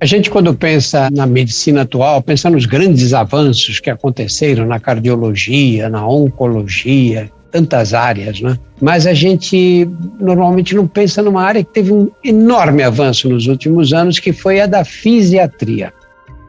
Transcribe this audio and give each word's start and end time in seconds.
A 0.00 0.06
gente, 0.06 0.30
quando 0.30 0.54
pensa 0.54 1.10
na 1.12 1.26
medicina 1.26 1.82
atual, 1.82 2.22
pensa 2.22 2.48
nos 2.48 2.64
grandes 2.64 3.12
avanços 3.12 3.80
que 3.80 3.90
aconteceram 3.90 4.66
na 4.66 4.80
cardiologia, 4.80 5.90
na 5.90 6.08
oncologia, 6.08 7.30
tantas 7.50 7.92
áreas, 7.92 8.40
né? 8.40 8.58
Mas 8.80 9.06
a 9.06 9.12
gente 9.12 9.86
normalmente 10.18 10.74
não 10.74 10.86
pensa 10.86 11.22
numa 11.22 11.42
área 11.42 11.62
que 11.62 11.70
teve 11.70 11.92
um 11.92 12.10
enorme 12.24 12.82
avanço 12.82 13.28
nos 13.28 13.46
últimos 13.46 13.92
anos, 13.92 14.18
que 14.18 14.32
foi 14.32 14.60
a 14.60 14.66
da 14.66 14.86
fisiatria. 14.86 15.92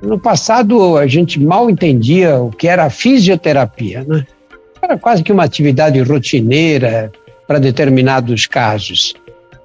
No 0.02 0.18
passado, 0.18 0.98
a 0.98 1.06
gente 1.06 1.38
mal 1.38 1.70
entendia 1.70 2.40
o 2.40 2.52
que 2.52 2.70
era 2.70 2.86
a 2.86 2.90
fisioterapia, 2.90 4.06
né? 4.08 4.26
Era 4.82 4.98
quase 4.98 5.24
que 5.24 5.32
uma 5.32 5.44
atividade 5.44 6.00
rotineira 6.02 7.12
para 7.46 7.60
determinados 7.60 8.48
casos. 8.48 9.14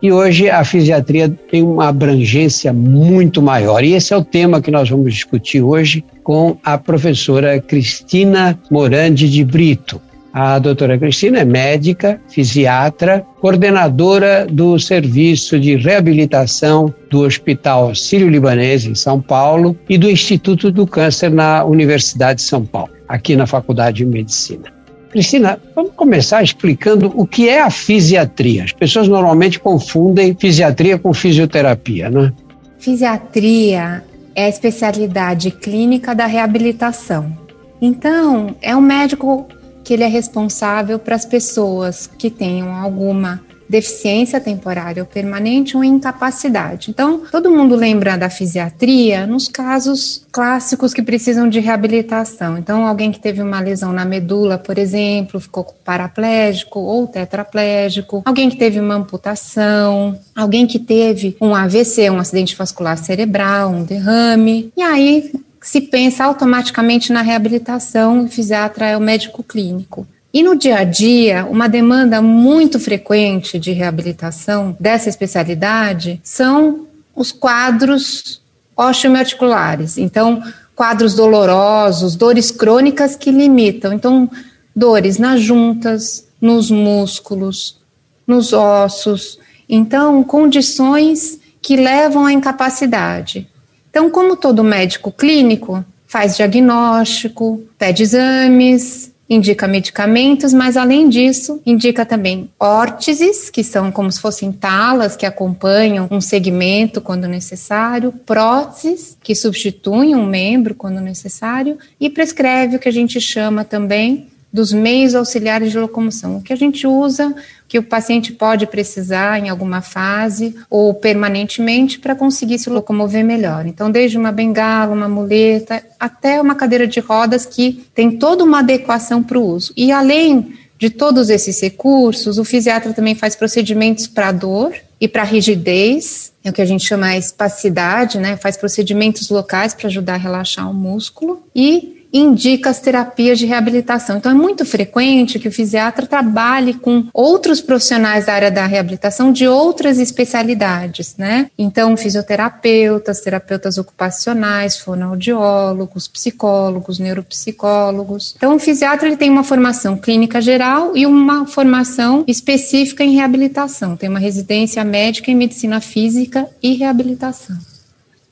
E 0.02 0.12
hoje 0.12 0.50
a 0.50 0.62
fisiatria 0.62 1.28
tem 1.50 1.62
uma 1.62 1.88
abrangência 1.88 2.72
muito 2.72 3.40
maior. 3.40 3.82
E 3.82 3.94
esse 3.94 4.12
é 4.12 4.16
o 4.16 4.24
tema 4.24 4.60
que 4.60 4.70
nós 4.70 4.90
vamos 4.90 5.12
discutir 5.14 5.62
hoje 5.62 6.04
com 6.22 6.56
a 6.62 6.76
professora 6.76 7.58
Cristina 7.60 8.58
Morandi 8.70 9.28
de 9.28 9.44
Brito. 9.44 10.00
A 10.38 10.58
doutora 10.58 10.98
Cristina 10.98 11.38
é 11.38 11.44
médica, 11.46 12.20
fisiatra, 12.28 13.24
coordenadora 13.40 14.46
do 14.46 14.78
serviço 14.78 15.58
de 15.58 15.76
reabilitação 15.76 16.92
do 17.08 17.20
Hospital 17.20 17.94
Sírio-Libanês, 17.94 18.84
em 18.84 18.94
São 18.94 19.18
Paulo, 19.18 19.74
e 19.88 19.96
do 19.96 20.10
Instituto 20.10 20.70
do 20.70 20.86
Câncer 20.86 21.30
na 21.30 21.64
Universidade 21.64 22.40
de 22.40 22.46
São 22.46 22.66
Paulo, 22.66 22.92
aqui 23.08 23.34
na 23.34 23.46
Faculdade 23.46 23.96
de 23.96 24.04
Medicina. 24.04 24.75
Cristina, 25.16 25.58
vamos 25.74 25.92
começar 25.96 26.42
explicando 26.42 27.10
o 27.16 27.26
que 27.26 27.48
é 27.48 27.62
a 27.62 27.70
fisiatria. 27.70 28.64
As 28.64 28.72
pessoas 28.72 29.08
normalmente 29.08 29.58
confundem 29.58 30.36
fisiatria 30.38 30.98
com 30.98 31.14
fisioterapia, 31.14 32.10
né? 32.10 32.34
Fisiatria 32.78 34.04
é 34.34 34.44
a 34.44 34.48
especialidade 34.50 35.50
clínica 35.50 36.14
da 36.14 36.26
reabilitação. 36.26 37.34
Então, 37.80 38.54
é 38.60 38.76
um 38.76 38.80
médico 38.82 39.46
que 39.82 39.94
ele 39.94 40.04
é 40.04 40.06
responsável 40.06 40.98
para 40.98 41.16
as 41.16 41.24
pessoas 41.24 42.06
que 42.06 42.28
tenham 42.28 42.74
alguma 42.74 43.40
deficiência 43.68 44.40
temporária 44.40 45.02
ou 45.02 45.06
permanente 45.06 45.76
ou 45.76 45.84
incapacidade. 45.84 46.90
Então, 46.90 47.22
todo 47.30 47.50
mundo 47.50 47.74
lembra 47.74 48.16
da 48.16 48.30
fisiatria 48.30 49.26
nos 49.26 49.48
casos 49.48 50.24
clássicos 50.30 50.92
que 50.92 51.02
precisam 51.02 51.48
de 51.48 51.60
reabilitação. 51.60 52.58
Então, 52.58 52.86
alguém 52.86 53.10
que 53.10 53.20
teve 53.20 53.42
uma 53.42 53.60
lesão 53.60 53.92
na 53.92 54.04
medula, 54.04 54.58
por 54.58 54.78
exemplo, 54.78 55.40
ficou 55.40 55.64
paraplégico 55.84 56.80
ou 56.80 57.06
tetraplégico, 57.06 58.22
alguém 58.24 58.48
que 58.48 58.56
teve 58.56 58.78
uma 58.80 58.94
amputação, 58.94 60.18
alguém 60.34 60.66
que 60.66 60.78
teve 60.78 61.36
um 61.40 61.54
AVC, 61.54 62.10
um 62.10 62.18
acidente 62.18 62.56
vascular 62.56 62.96
cerebral, 62.98 63.70
um 63.70 63.84
derrame. 63.84 64.72
E 64.76 64.82
aí 64.82 65.32
se 65.60 65.80
pensa 65.80 66.24
automaticamente 66.24 67.12
na 67.12 67.22
reabilitação, 67.22 68.24
o 68.24 68.28
fisiatra 68.28 68.86
é 68.86 68.96
o 68.96 69.00
médico 69.00 69.42
clínico. 69.42 70.06
E 70.36 70.42
no 70.42 70.54
dia 70.54 70.80
a 70.80 70.84
dia, 70.84 71.46
uma 71.46 71.66
demanda 71.66 72.20
muito 72.20 72.78
frequente 72.78 73.58
de 73.58 73.72
reabilitação 73.72 74.76
dessa 74.78 75.08
especialidade 75.08 76.20
são 76.22 76.86
os 77.14 77.32
quadros 77.32 78.42
osteoarticulares. 78.76 79.96
Então, 79.96 80.42
quadros 80.74 81.14
dolorosos, 81.14 82.16
dores 82.16 82.50
crônicas 82.50 83.16
que 83.16 83.30
limitam. 83.30 83.94
Então, 83.94 84.30
dores 84.74 85.16
nas 85.16 85.40
juntas, 85.40 86.28
nos 86.38 86.70
músculos, 86.70 87.80
nos 88.26 88.52
ossos. 88.52 89.38
Então, 89.66 90.22
condições 90.22 91.40
que 91.62 91.76
levam 91.76 92.26
à 92.26 92.32
incapacidade. 92.34 93.48
Então, 93.88 94.10
como 94.10 94.36
todo 94.36 94.62
médico 94.62 95.10
clínico, 95.10 95.82
faz 96.06 96.36
diagnóstico, 96.36 97.62
pede 97.78 98.02
exames, 98.02 99.15
indica 99.28 99.66
medicamentos, 99.66 100.52
mas 100.52 100.76
além 100.76 101.08
disso, 101.08 101.60
indica 101.66 102.06
também 102.06 102.50
órteses, 102.58 103.50
que 103.50 103.64
são 103.64 103.90
como 103.90 104.10
se 104.10 104.20
fossem 104.20 104.52
talas 104.52 105.16
que 105.16 105.26
acompanham 105.26 106.08
um 106.10 106.20
segmento 106.20 107.00
quando 107.00 107.26
necessário, 107.26 108.12
próteses, 108.12 109.16
que 109.22 109.34
substituem 109.34 110.14
um 110.14 110.24
membro 110.24 110.74
quando 110.74 111.00
necessário, 111.00 111.78
e 112.00 112.08
prescreve 112.08 112.76
o 112.76 112.78
que 112.78 112.88
a 112.88 112.92
gente 112.92 113.20
chama 113.20 113.64
também 113.64 114.28
dos 114.56 114.72
meios 114.72 115.14
auxiliares 115.14 115.70
de 115.70 115.78
locomoção, 115.78 116.38
o 116.38 116.42
que 116.42 116.50
a 116.50 116.56
gente 116.56 116.86
usa, 116.86 117.34
que 117.68 117.78
o 117.78 117.82
paciente 117.82 118.32
pode 118.32 118.66
precisar 118.66 119.38
em 119.38 119.50
alguma 119.50 119.82
fase 119.82 120.56
ou 120.70 120.94
permanentemente 120.94 121.98
para 121.98 122.14
conseguir 122.14 122.58
se 122.58 122.70
locomover 122.70 123.22
melhor. 123.22 123.66
Então, 123.66 123.90
desde 123.90 124.16
uma 124.16 124.32
bengala, 124.32 124.94
uma 124.94 125.10
muleta, 125.10 125.84
até 126.00 126.40
uma 126.40 126.54
cadeira 126.54 126.86
de 126.86 127.00
rodas 127.00 127.44
que 127.44 127.84
tem 127.94 128.12
toda 128.12 128.42
uma 128.42 128.60
adequação 128.60 129.22
para 129.22 129.38
o 129.38 129.46
uso. 129.46 129.74
E 129.76 129.92
além 129.92 130.54
de 130.78 130.88
todos 130.88 131.28
esses 131.28 131.60
recursos, 131.60 132.38
o 132.38 132.44
fisiatra 132.44 132.94
também 132.94 133.14
faz 133.14 133.36
procedimentos 133.36 134.06
para 134.06 134.32
dor 134.32 134.74
e 134.98 135.06
para 135.06 135.22
rigidez, 135.22 136.32
é 136.42 136.48
o 136.48 136.52
que 136.52 136.62
a 136.62 136.66
gente 136.66 136.86
chama 136.86 137.10
de 137.10 137.18
espacidade, 137.18 138.18
né? 138.18 138.38
Faz 138.38 138.56
procedimentos 138.56 139.28
locais 139.28 139.74
para 139.74 139.88
ajudar 139.88 140.14
a 140.14 140.18
relaxar 140.18 140.70
o 140.70 140.72
músculo 140.72 141.42
e 141.54 141.95
indica 142.16 142.70
as 142.70 142.80
terapias 142.80 143.38
de 143.38 143.46
reabilitação. 143.46 144.16
Então, 144.16 144.32
é 144.32 144.34
muito 144.34 144.64
frequente 144.64 145.38
que 145.38 145.48
o 145.48 145.52
fisiatra 145.52 146.06
trabalhe 146.06 146.74
com 146.74 147.06
outros 147.12 147.60
profissionais 147.60 148.26
da 148.26 148.34
área 148.34 148.50
da 148.50 148.66
reabilitação 148.66 149.32
de 149.32 149.46
outras 149.46 149.98
especialidades, 149.98 151.16
né? 151.16 151.50
Então, 151.58 151.96
fisioterapeutas, 151.96 153.20
terapeutas 153.20 153.78
ocupacionais, 153.78 154.78
fonoaudiólogos, 154.78 156.08
psicólogos, 156.08 156.98
neuropsicólogos. 156.98 158.34
Então, 158.36 158.56
o 158.56 158.58
fisiatra 158.58 159.08
ele 159.08 159.16
tem 159.16 159.30
uma 159.30 159.44
formação 159.44 159.96
clínica 159.96 160.40
geral 160.40 160.96
e 160.96 161.06
uma 161.06 161.46
formação 161.46 162.24
específica 162.26 163.04
em 163.04 163.14
reabilitação. 163.14 163.96
Tem 163.96 164.08
uma 164.08 164.18
residência 164.18 164.84
médica 164.84 165.30
em 165.30 165.34
medicina 165.34 165.80
física 165.80 166.46
e 166.62 166.74
reabilitação. 166.74 167.56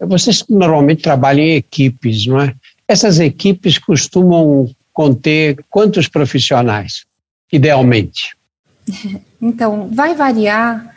Vocês 0.00 0.44
normalmente 0.48 1.02
trabalham 1.02 1.44
em 1.44 1.56
equipes, 1.56 2.26
não 2.26 2.40
é? 2.40 2.54
Essas 2.86 3.18
equipes 3.18 3.78
costumam 3.78 4.68
conter 4.92 5.64
quantos 5.68 6.08
profissionais, 6.08 7.04
idealmente? 7.52 8.36
Então, 9.42 9.90
vai 9.92 10.14
variar 10.14 10.94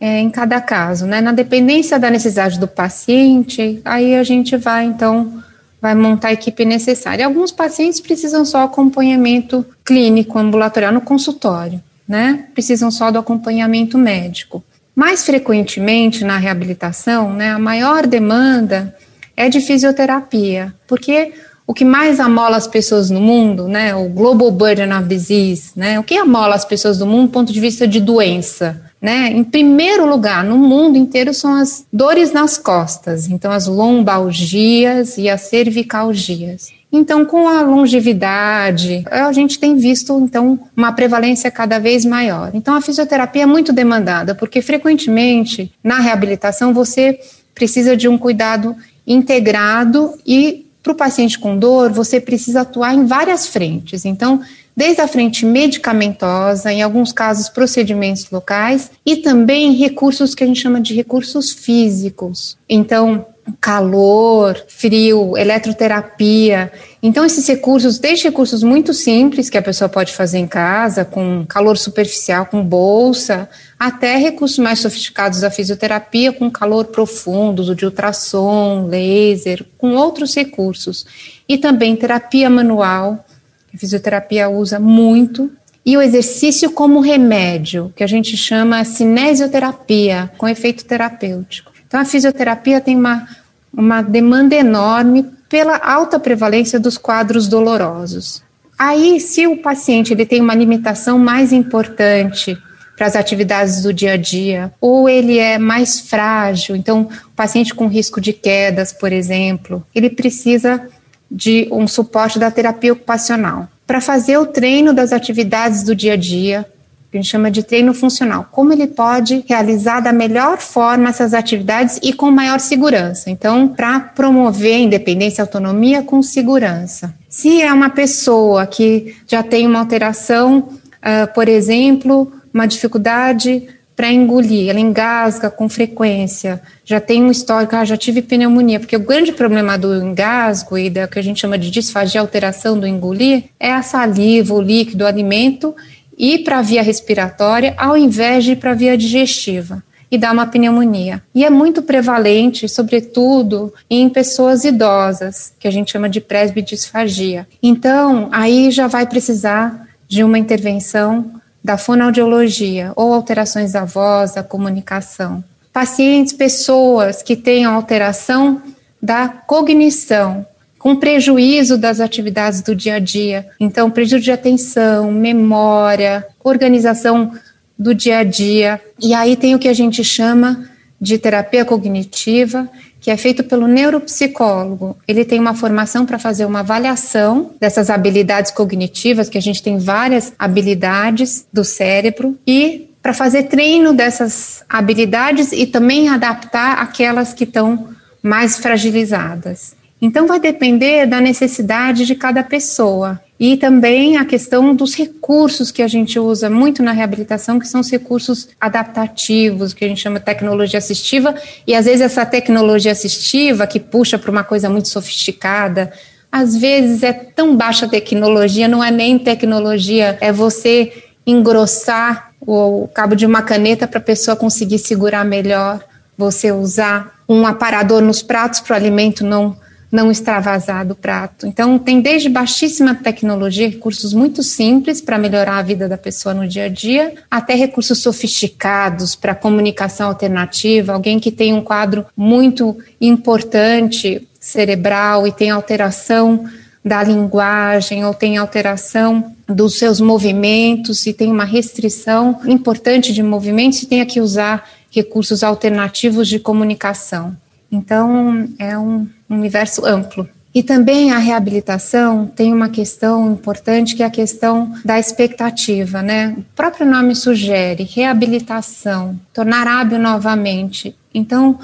é, 0.00 0.20
em 0.20 0.30
cada 0.30 0.60
caso, 0.60 1.04
né? 1.04 1.20
Na 1.20 1.32
dependência 1.32 1.98
da 1.98 2.08
necessidade 2.08 2.60
do 2.60 2.68
paciente, 2.68 3.80
aí 3.84 4.14
a 4.14 4.22
gente 4.22 4.56
vai, 4.56 4.84
então, 4.84 5.42
vai 5.82 5.96
montar 5.96 6.28
a 6.28 6.32
equipe 6.32 6.64
necessária. 6.64 7.26
Alguns 7.26 7.50
pacientes 7.50 7.98
precisam 7.98 8.44
só 8.44 8.62
acompanhamento 8.62 9.66
clínico 9.84 10.38
ambulatorial 10.38 10.92
no 10.92 11.00
consultório, 11.00 11.82
né? 12.06 12.46
Precisam 12.54 12.88
só 12.88 13.10
do 13.10 13.18
acompanhamento 13.18 13.98
médico. 13.98 14.62
Mais 14.94 15.24
frequentemente 15.24 16.24
na 16.24 16.38
reabilitação, 16.38 17.32
né, 17.32 17.50
a 17.50 17.58
maior 17.58 18.06
demanda 18.06 18.96
é 19.38 19.48
de 19.48 19.60
fisioterapia, 19.60 20.74
porque 20.88 21.32
o 21.64 21.72
que 21.72 21.84
mais 21.84 22.18
amola 22.18 22.56
as 22.56 22.66
pessoas 22.66 23.08
no 23.08 23.20
mundo, 23.20 23.68
né, 23.68 23.94
o 23.94 24.08
global 24.08 24.50
burden 24.50 24.92
of 24.92 25.04
disease, 25.04 25.70
né, 25.76 25.96
o 25.96 26.02
que 26.02 26.16
amola 26.16 26.56
as 26.56 26.64
pessoas 26.64 26.98
do 26.98 27.06
mundo 27.06 27.28
do 27.28 27.32
ponto 27.32 27.52
de 27.52 27.60
vista 27.60 27.86
de 27.86 28.00
doença, 28.00 28.82
né, 29.00 29.30
em 29.30 29.44
primeiro 29.44 30.04
lugar, 30.10 30.42
no 30.42 30.58
mundo 30.58 30.98
inteiro 30.98 31.32
são 31.32 31.54
as 31.54 31.86
dores 31.92 32.32
nas 32.32 32.58
costas, 32.58 33.28
então 33.28 33.52
as 33.52 33.68
lombalgias 33.68 35.16
e 35.16 35.28
as 35.28 35.42
cervicalgias. 35.42 36.76
Então, 36.90 37.24
com 37.24 37.46
a 37.46 37.62
longevidade, 37.62 39.04
a 39.08 39.30
gente 39.30 39.60
tem 39.60 39.76
visto 39.76 40.18
então 40.20 40.58
uma 40.74 40.90
prevalência 40.90 41.48
cada 41.50 41.78
vez 41.78 42.04
maior. 42.04 42.50
Então, 42.54 42.74
a 42.74 42.80
fisioterapia 42.80 43.42
é 43.42 43.46
muito 43.46 43.74
demandada, 43.74 44.34
porque 44.34 44.62
frequentemente 44.62 45.70
na 45.84 46.00
reabilitação 46.00 46.72
você 46.72 47.20
precisa 47.54 47.96
de 47.96 48.08
um 48.08 48.16
cuidado 48.16 48.74
integrado 49.08 50.16
e 50.26 50.66
para 50.82 50.92
o 50.92 50.96
paciente 50.96 51.38
com 51.38 51.58
dor, 51.58 51.90
você 51.90 52.20
precisa 52.20 52.60
atuar 52.60 52.94
em 52.94 53.04
várias 53.04 53.46
frentes. 53.46 54.04
Então, 54.04 54.40
desde 54.76 55.00
a 55.00 55.08
frente 55.08 55.44
medicamentosa, 55.44 56.72
em 56.72 56.82
alguns 56.82 57.12
casos 57.12 57.48
procedimentos 57.48 58.30
locais 58.30 58.90
e 59.04 59.16
também 59.16 59.74
recursos 59.74 60.34
que 60.34 60.44
a 60.44 60.46
gente 60.46 60.60
chama 60.60 60.80
de 60.80 60.94
recursos 60.94 61.50
físicos. 61.50 62.56
Então, 62.68 63.26
calor, 63.60 64.62
frio, 64.68 65.36
eletroterapia. 65.36 66.72
Então, 67.02 67.24
esses 67.24 67.46
recursos, 67.46 67.98
desde 67.98 68.24
recursos 68.24 68.62
muito 68.62 68.92
simples 68.92 69.48
que 69.48 69.58
a 69.58 69.62
pessoa 69.62 69.88
pode 69.88 70.12
fazer 70.12 70.38
em 70.38 70.46
casa, 70.46 71.04
com 71.04 71.44
calor 71.46 71.76
superficial, 71.76 72.46
com 72.46 72.62
bolsa, 72.62 73.48
até 73.78 74.16
recursos 74.16 74.58
mais 74.58 74.80
sofisticados 74.80 75.40
da 75.40 75.50
fisioterapia, 75.50 76.32
com 76.32 76.50
calor 76.50 76.86
profundo, 76.86 77.62
o 77.62 77.74
de 77.74 77.84
ultrassom, 77.84 78.86
laser, 78.86 79.64
com 79.76 79.94
outros 79.94 80.34
recursos. 80.34 81.06
E 81.48 81.56
também 81.56 81.96
terapia 81.96 82.50
manual, 82.50 83.24
que 83.68 83.76
a 83.76 83.78
fisioterapia 83.78 84.48
usa 84.48 84.80
muito, 84.80 85.50
e 85.86 85.96
o 85.96 86.02
exercício 86.02 86.70
como 86.72 87.00
remédio, 87.00 87.92
que 87.96 88.04
a 88.04 88.06
gente 88.06 88.36
chama 88.36 88.84
cinesioterapia, 88.84 90.30
com 90.36 90.46
efeito 90.46 90.84
terapêutico. 90.84 91.72
Então, 91.86 91.98
a 91.98 92.04
fisioterapia 92.04 92.78
tem 92.82 92.94
uma 92.94 93.26
uma 93.72 94.02
demanda 94.02 94.54
enorme 94.54 95.24
pela 95.48 95.76
alta 95.76 96.18
prevalência 96.18 96.78
dos 96.78 96.98
quadros 96.98 97.48
dolorosos. 97.48 98.42
Aí, 98.78 99.18
se 99.18 99.46
o 99.46 99.56
paciente 99.56 100.12
ele 100.12 100.24
tem 100.24 100.40
uma 100.40 100.54
limitação 100.54 101.18
mais 101.18 101.52
importante 101.52 102.56
para 102.96 103.06
as 103.06 103.16
atividades 103.16 103.82
do 103.82 103.92
dia 103.92 104.12
a 104.12 104.16
dia, 104.16 104.72
ou 104.80 105.08
ele 105.08 105.38
é 105.38 105.58
mais 105.58 106.00
frágil, 106.00 106.74
então, 106.76 107.08
o 107.26 107.30
paciente 107.36 107.74
com 107.74 107.86
risco 107.86 108.20
de 108.20 108.32
quedas, 108.32 108.92
por 108.92 109.12
exemplo, 109.12 109.84
ele 109.94 110.10
precisa 110.10 110.82
de 111.30 111.68
um 111.70 111.86
suporte 111.86 112.38
da 112.38 112.50
terapia 112.50 112.92
ocupacional 112.92 113.68
para 113.86 114.00
fazer 114.00 114.36
o 114.36 114.46
treino 114.46 114.92
das 114.92 115.12
atividades 115.12 115.82
do 115.82 115.94
dia 115.94 116.14
a 116.14 116.16
dia, 116.16 116.66
que 117.10 117.16
a 117.16 117.20
gente 117.20 117.30
chama 117.30 117.50
de 117.50 117.62
treino 117.62 117.94
funcional. 117.94 118.46
Como 118.50 118.72
ele 118.72 118.86
pode 118.86 119.44
realizar 119.48 120.00
da 120.00 120.12
melhor 120.12 120.58
forma 120.58 121.08
essas 121.08 121.32
atividades 121.32 121.98
e 122.02 122.12
com 122.12 122.30
maior 122.30 122.60
segurança. 122.60 123.30
Então, 123.30 123.68
para 123.68 123.98
promover 123.98 124.74
a 124.74 124.78
independência 124.78 125.40
e 125.40 125.42
autonomia 125.42 126.02
com 126.02 126.22
segurança. 126.22 127.14
Se 127.28 127.62
é 127.62 127.72
uma 127.72 127.90
pessoa 127.90 128.66
que 128.66 129.16
já 129.26 129.42
tem 129.42 129.66
uma 129.66 129.78
alteração, 129.78 130.58
uh, 130.58 131.32
por 131.34 131.48
exemplo, 131.48 132.30
uma 132.52 132.66
dificuldade 132.66 133.68
para 133.98 134.12
engolir, 134.12 134.70
ela 134.70 134.78
engasga 134.78 135.50
com 135.50 135.68
frequência, 135.68 136.62
já 136.84 137.00
tem 137.00 137.20
um 137.20 137.32
histórico, 137.32 137.74
ah, 137.74 137.84
já 137.84 137.96
tive 137.96 138.22
pneumonia, 138.22 138.78
porque 138.78 138.94
o 138.94 139.00
grande 139.00 139.32
problema 139.32 139.76
do 139.76 139.92
engasgo 139.92 140.78
e 140.78 140.88
da 140.88 141.08
que 141.08 141.18
a 141.18 141.22
gente 141.22 141.40
chama 141.40 141.58
de 141.58 141.68
disfagia, 141.68 142.20
alteração 142.20 142.78
do 142.78 142.86
engolir, 142.86 143.46
é 143.58 143.72
a 143.72 143.82
saliva, 143.82 144.54
o 144.54 144.62
líquido, 144.62 145.02
o 145.02 145.06
alimento 145.06 145.74
ir 146.18 146.40
para 146.40 146.58
a 146.58 146.62
via 146.62 146.82
respiratória 146.82 147.74
ao 147.76 147.96
invés 147.96 148.44
de 148.44 148.52
ir 148.52 148.56
para 148.56 148.72
a 148.72 148.74
via 148.74 148.98
digestiva 148.98 149.82
e 150.10 150.16
dar 150.16 150.32
uma 150.32 150.46
pneumonia. 150.46 151.22
E 151.34 151.44
é 151.44 151.50
muito 151.50 151.82
prevalente, 151.82 152.68
sobretudo 152.68 153.72
em 153.88 154.08
pessoas 154.08 154.64
idosas, 154.64 155.52
que 155.58 155.68
a 155.68 155.70
gente 155.70 155.92
chama 155.92 156.08
de 156.08 156.20
presbidisfagia. 156.20 157.46
Então, 157.62 158.28
aí 158.32 158.70
já 158.70 158.86
vai 158.86 159.06
precisar 159.06 159.86
de 160.08 160.24
uma 160.24 160.38
intervenção 160.38 161.30
da 161.62 161.76
fonoaudiologia 161.76 162.92
ou 162.96 163.12
alterações 163.12 163.72
da 163.72 163.84
voz, 163.84 164.32
da 164.32 164.42
comunicação. 164.42 165.44
Pacientes, 165.72 166.32
pessoas 166.32 167.22
que 167.22 167.36
tenham 167.36 167.74
alteração 167.74 168.62
da 169.00 169.28
cognição, 169.28 170.46
com 170.78 170.96
prejuízo 170.96 171.76
das 171.76 172.00
atividades 172.00 172.62
do 172.62 172.74
dia 172.74 172.94
a 172.94 172.98
dia. 172.98 173.48
Então, 173.58 173.90
prejuízo 173.90 174.24
de 174.24 174.32
atenção, 174.32 175.10
memória, 175.10 176.26
organização 176.42 177.32
do 177.78 177.94
dia 177.94 178.18
a 178.18 178.24
dia. 178.24 178.80
E 179.00 179.12
aí 179.14 179.36
tem 179.36 179.54
o 179.54 179.58
que 179.58 179.68
a 179.68 179.74
gente 179.74 180.04
chama 180.04 180.68
de 181.00 181.16
terapia 181.18 181.64
cognitiva, 181.64 182.68
que 183.00 183.10
é 183.10 183.16
feito 183.16 183.44
pelo 183.44 183.68
neuropsicólogo. 183.68 184.96
Ele 185.06 185.24
tem 185.24 185.38
uma 185.38 185.54
formação 185.54 186.04
para 186.04 186.18
fazer 186.18 186.44
uma 186.44 186.60
avaliação 186.60 187.52
dessas 187.60 187.88
habilidades 187.88 188.50
cognitivas, 188.50 189.28
que 189.28 189.38
a 189.38 189.42
gente 189.42 189.62
tem 189.62 189.78
várias 189.78 190.32
habilidades 190.38 191.46
do 191.52 191.64
cérebro, 191.64 192.36
e 192.46 192.90
para 193.00 193.14
fazer 193.14 193.44
treino 193.44 193.92
dessas 193.92 194.64
habilidades 194.68 195.52
e 195.52 195.66
também 195.66 196.08
adaptar 196.08 196.78
aquelas 196.80 197.32
que 197.32 197.44
estão 197.44 197.88
mais 198.20 198.58
fragilizadas. 198.58 199.76
Então, 200.00 200.26
vai 200.26 200.38
depender 200.38 201.06
da 201.06 201.20
necessidade 201.20 202.06
de 202.06 202.14
cada 202.14 202.42
pessoa. 202.44 203.20
E 203.38 203.56
também 203.56 204.16
a 204.16 204.24
questão 204.24 204.74
dos 204.74 204.94
recursos 204.94 205.70
que 205.70 205.82
a 205.82 205.88
gente 205.88 206.18
usa 206.18 206.50
muito 206.50 206.82
na 206.82 206.92
reabilitação, 206.92 207.58
que 207.58 207.68
são 207.68 207.80
os 207.80 207.90
recursos 207.90 208.48
adaptativos, 208.60 209.72
que 209.72 209.84
a 209.84 209.88
gente 209.88 210.00
chama 210.00 210.18
de 210.18 210.24
tecnologia 210.24 210.78
assistiva, 210.78 211.34
e 211.66 211.74
às 211.74 211.84
vezes 211.84 212.00
essa 212.00 212.26
tecnologia 212.26 212.90
assistiva, 212.90 213.66
que 213.66 213.78
puxa 213.78 214.18
para 214.18 214.30
uma 214.30 214.42
coisa 214.42 214.68
muito 214.68 214.88
sofisticada, 214.88 215.92
às 216.30 216.56
vezes 216.56 217.02
é 217.02 217.12
tão 217.12 217.56
baixa 217.56 217.88
tecnologia, 217.88 218.66
não 218.66 218.82
é 218.82 218.90
nem 218.90 219.18
tecnologia, 219.18 220.18
é 220.20 220.32
você 220.32 220.92
engrossar 221.26 222.32
o 222.40 222.88
cabo 222.92 223.14
de 223.14 223.26
uma 223.26 223.42
caneta 223.42 223.86
para 223.86 223.98
a 223.98 224.02
pessoa 224.02 224.36
conseguir 224.36 224.78
segurar 224.78 225.24
melhor, 225.24 225.80
você 226.16 226.50
usar 226.50 227.20
um 227.28 227.46
aparador 227.46 228.02
nos 228.02 228.22
pratos 228.22 228.60
para 228.60 228.74
o 228.74 228.76
alimento 228.76 229.24
não 229.24 229.56
não 229.90 230.10
extravasar 230.10 230.86
do 230.86 230.94
prato. 230.94 231.46
Então, 231.46 231.78
tem 231.78 232.00
desde 232.00 232.28
baixíssima 232.28 232.94
tecnologia, 232.94 233.68
recursos 233.68 234.12
muito 234.12 234.42
simples 234.42 235.00
para 235.00 235.18
melhorar 235.18 235.58
a 235.58 235.62
vida 235.62 235.88
da 235.88 235.96
pessoa 235.96 236.34
no 236.34 236.46
dia 236.46 236.64
a 236.64 236.68
dia, 236.68 237.14
até 237.30 237.54
recursos 237.54 237.98
sofisticados 237.98 239.14
para 239.14 239.34
comunicação 239.34 240.08
alternativa. 240.08 240.92
Alguém 240.92 241.18
que 241.18 241.32
tem 241.32 241.54
um 241.54 241.62
quadro 241.62 242.06
muito 242.16 242.76
importante 243.00 244.28
cerebral 244.38 245.26
e 245.26 245.32
tem 245.32 245.50
alteração 245.50 246.44
da 246.84 247.02
linguagem 247.02 248.04
ou 248.04 248.14
tem 248.14 248.36
alteração 248.36 249.32
dos 249.46 249.78
seus 249.78 250.00
movimentos 250.00 251.06
e 251.06 251.12
tem 251.12 251.30
uma 251.30 251.44
restrição 251.44 252.40
importante 252.46 253.12
de 253.12 253.22
movimentos 253.22 253.82
e 253.82 253.86
tem 253.86 254.04
que 254.04 254.20
usar 254.20 254.68
recursos 254.90 255.42
alternativos 255.42 256.28
de 256.28 256.38
comunicação. 256.38 257.36
Então, 257.70 258.48
é 258.58 258.78
um 258.78 259.06
universo 259.28 259.84
amplo. 259.84 260.28
E 260.54 260.62
também 260.62 261.12
a 261.12 261.18
reabilitação 261.18 262.26
tem 262.26 262.52
uma 262.52 262.68
questão 262.68 263.32
importante 263.32 263.94
que 263.94 264.02
é 264.02 264.06
a 264.06 264.10
questão 264.10 264.74
da 264.84 264.98
expectativa, 264.98 266.02
né? 266.02 266.34
O 266.38 266.42
próprio 266.56 266.86
nome 266.86 267.14
sugere 267.14 267.84
reabilitação, 267.84 269.18
tornar 269.32 269.66
hábil 269.66 269.98
novamente. 269.98 270.96
Então, 271.14 271.58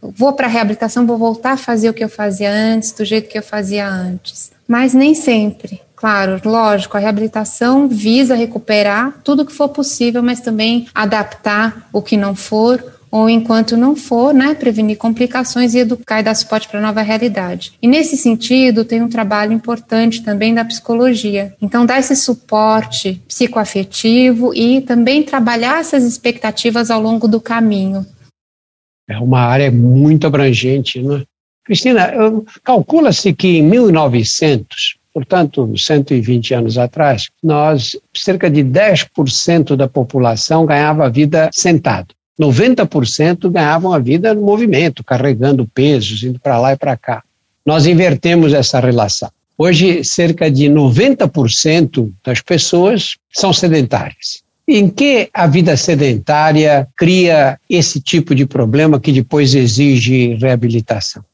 vou 0.00 0.32
para 0.32 0.46
a 0.46 0.50
reabilitação, 0.50 1.06
vou 1.06 1.18
voltar 1.18 1.52
a 1.52 1.56
fazer 1.56 1.90
o 1.90 1.94
que 1.94 2.04
eu 2.04 2.08
fazia 2.08 2.50
antes, 2.50 2.92
do 2.92 3.04
jeito 3.04 3.28
que 3.28 3.36
eu 3.36 3.42
fazia 3.42 3.86
antes. 3.88 4.52
Mas 4.66 4.94
nem 4.94 5.14
sempre. 5.14 5.80
Claro, 5.96 6.40
lógico, 6.44 6.96
a 6.96 7.00
reabilitação 7.00 7.88
visa 7.88 8.36
recuperar 8.36 9.14
tudo 9.24 9.44
que 9.44 9.52
for 9.52 9.68
possível, 9.68 10.22
mas 10.22 10.40
também 10.40 10.86
adaptar 10.94 11.88
o 11.92 12.00
que 12.00 12.16
não 12.16 12.36
for 12.36 12.97
ou 13.10 13.28
enquanto 13.28 13.76
não 13.76 13.94
for, 13.94 14.32
né, 14.34 14.54
prevenir 14.54 14.96
complicações 14.96 15.74
e 15.74 15.78
educar 15.78 16.20
e 16.20 16.22
dar 16.22 16.34
suporte 16.34 16.68
para 16.68 16.78
a 16.78 16.82
nova 16.82 17.02
realidade. 17.02 17.72
E 17.80 17.88
nesse 17.88 18.16
sentido, 18.16 18.84
tem 18.84 19.02
um 19.02 19.08
trabalho 19.08 19.52
importante 19.52 20.22
também 20.22 20.54
da 20.54 20.64
psicologia. 20.64 21.54
Então, 21.60 21.86
dar 21.86 21.98
esse 21.98 22.16
suporte 22.16 23.20
psicoafetivo 23.26 24.54
e 24.54 24.80
também 24.80 25.22
trabalhar 25.22 25.80
essas 25.80 26.04
expectativas 26.04 26.90
ao 26.90 27.00
longo 27.00 27.26
do 27.26 27.40
caminho. 27.40 28.06
É 29.08 29.18
uma 29.18 29.40
área 29.40 29.70
muito 29.70 30.26
abrangente, 30.26 31.02
né? 31.02 31.24
Cristina, 31.64 32.12
calcula-se 32.64 33.32
que 33.34 33.58
em 33.58 33.62
1900, 33.62 34.96
portanto, 35.12 35.70
120 35.76 36.54
anos 36.54 36.78
atrás, 36.78 37.28
nós, 37.42 37.94
cerca 38.16 38.50
de 38.50 38.64
10% 38.64 39.76
da 39.76 39.86
população 39.86 40.64
ganhava 40.64 41.10
vida 41.10 41.50
sentado. 41.52 42.14
90% 42.38 43.50
ganhavam 43.50 43.92
a 43.92 43.98
vida 43.98 44.32
no 44.34 44.42
movimento, 44.42 45.02
carregando 45.02 45.66
pesos, 45.66 46.22
indo 46.22 46.38
para 46.38 46.58
lá 46.58 46.72
e 46.72 46.76
para 46.76 46.96
cá. 46.96 47.22
Nós 47.66 47.86
invertemos 47.86 48.52
essa 48.52 48.80
relação. 48.80 49.30
Hoje, 49.56 50.04
cerca 50.04 50.48
de 50.48 50.66
90% 50.66 52.12
das 52.24 52.40
pessoas 52.40 53.16
são 53.32 53.52
sedentárias. 53.52 54.42
Em 54.68 54.88
que 54.88 55.28
a 55.34 55.46
vida 55.46 55.76
sedentária 55.76 56.86
cria 56.96 57.58
esse 57.68 58.00
tipo 58.00 58.34
de 58.34 58.46
problema 58.46 59.00
que 59.00 59.10
depois 59.10 59.54
exige 59.54 60.34
reabilitação? 60.34 61.24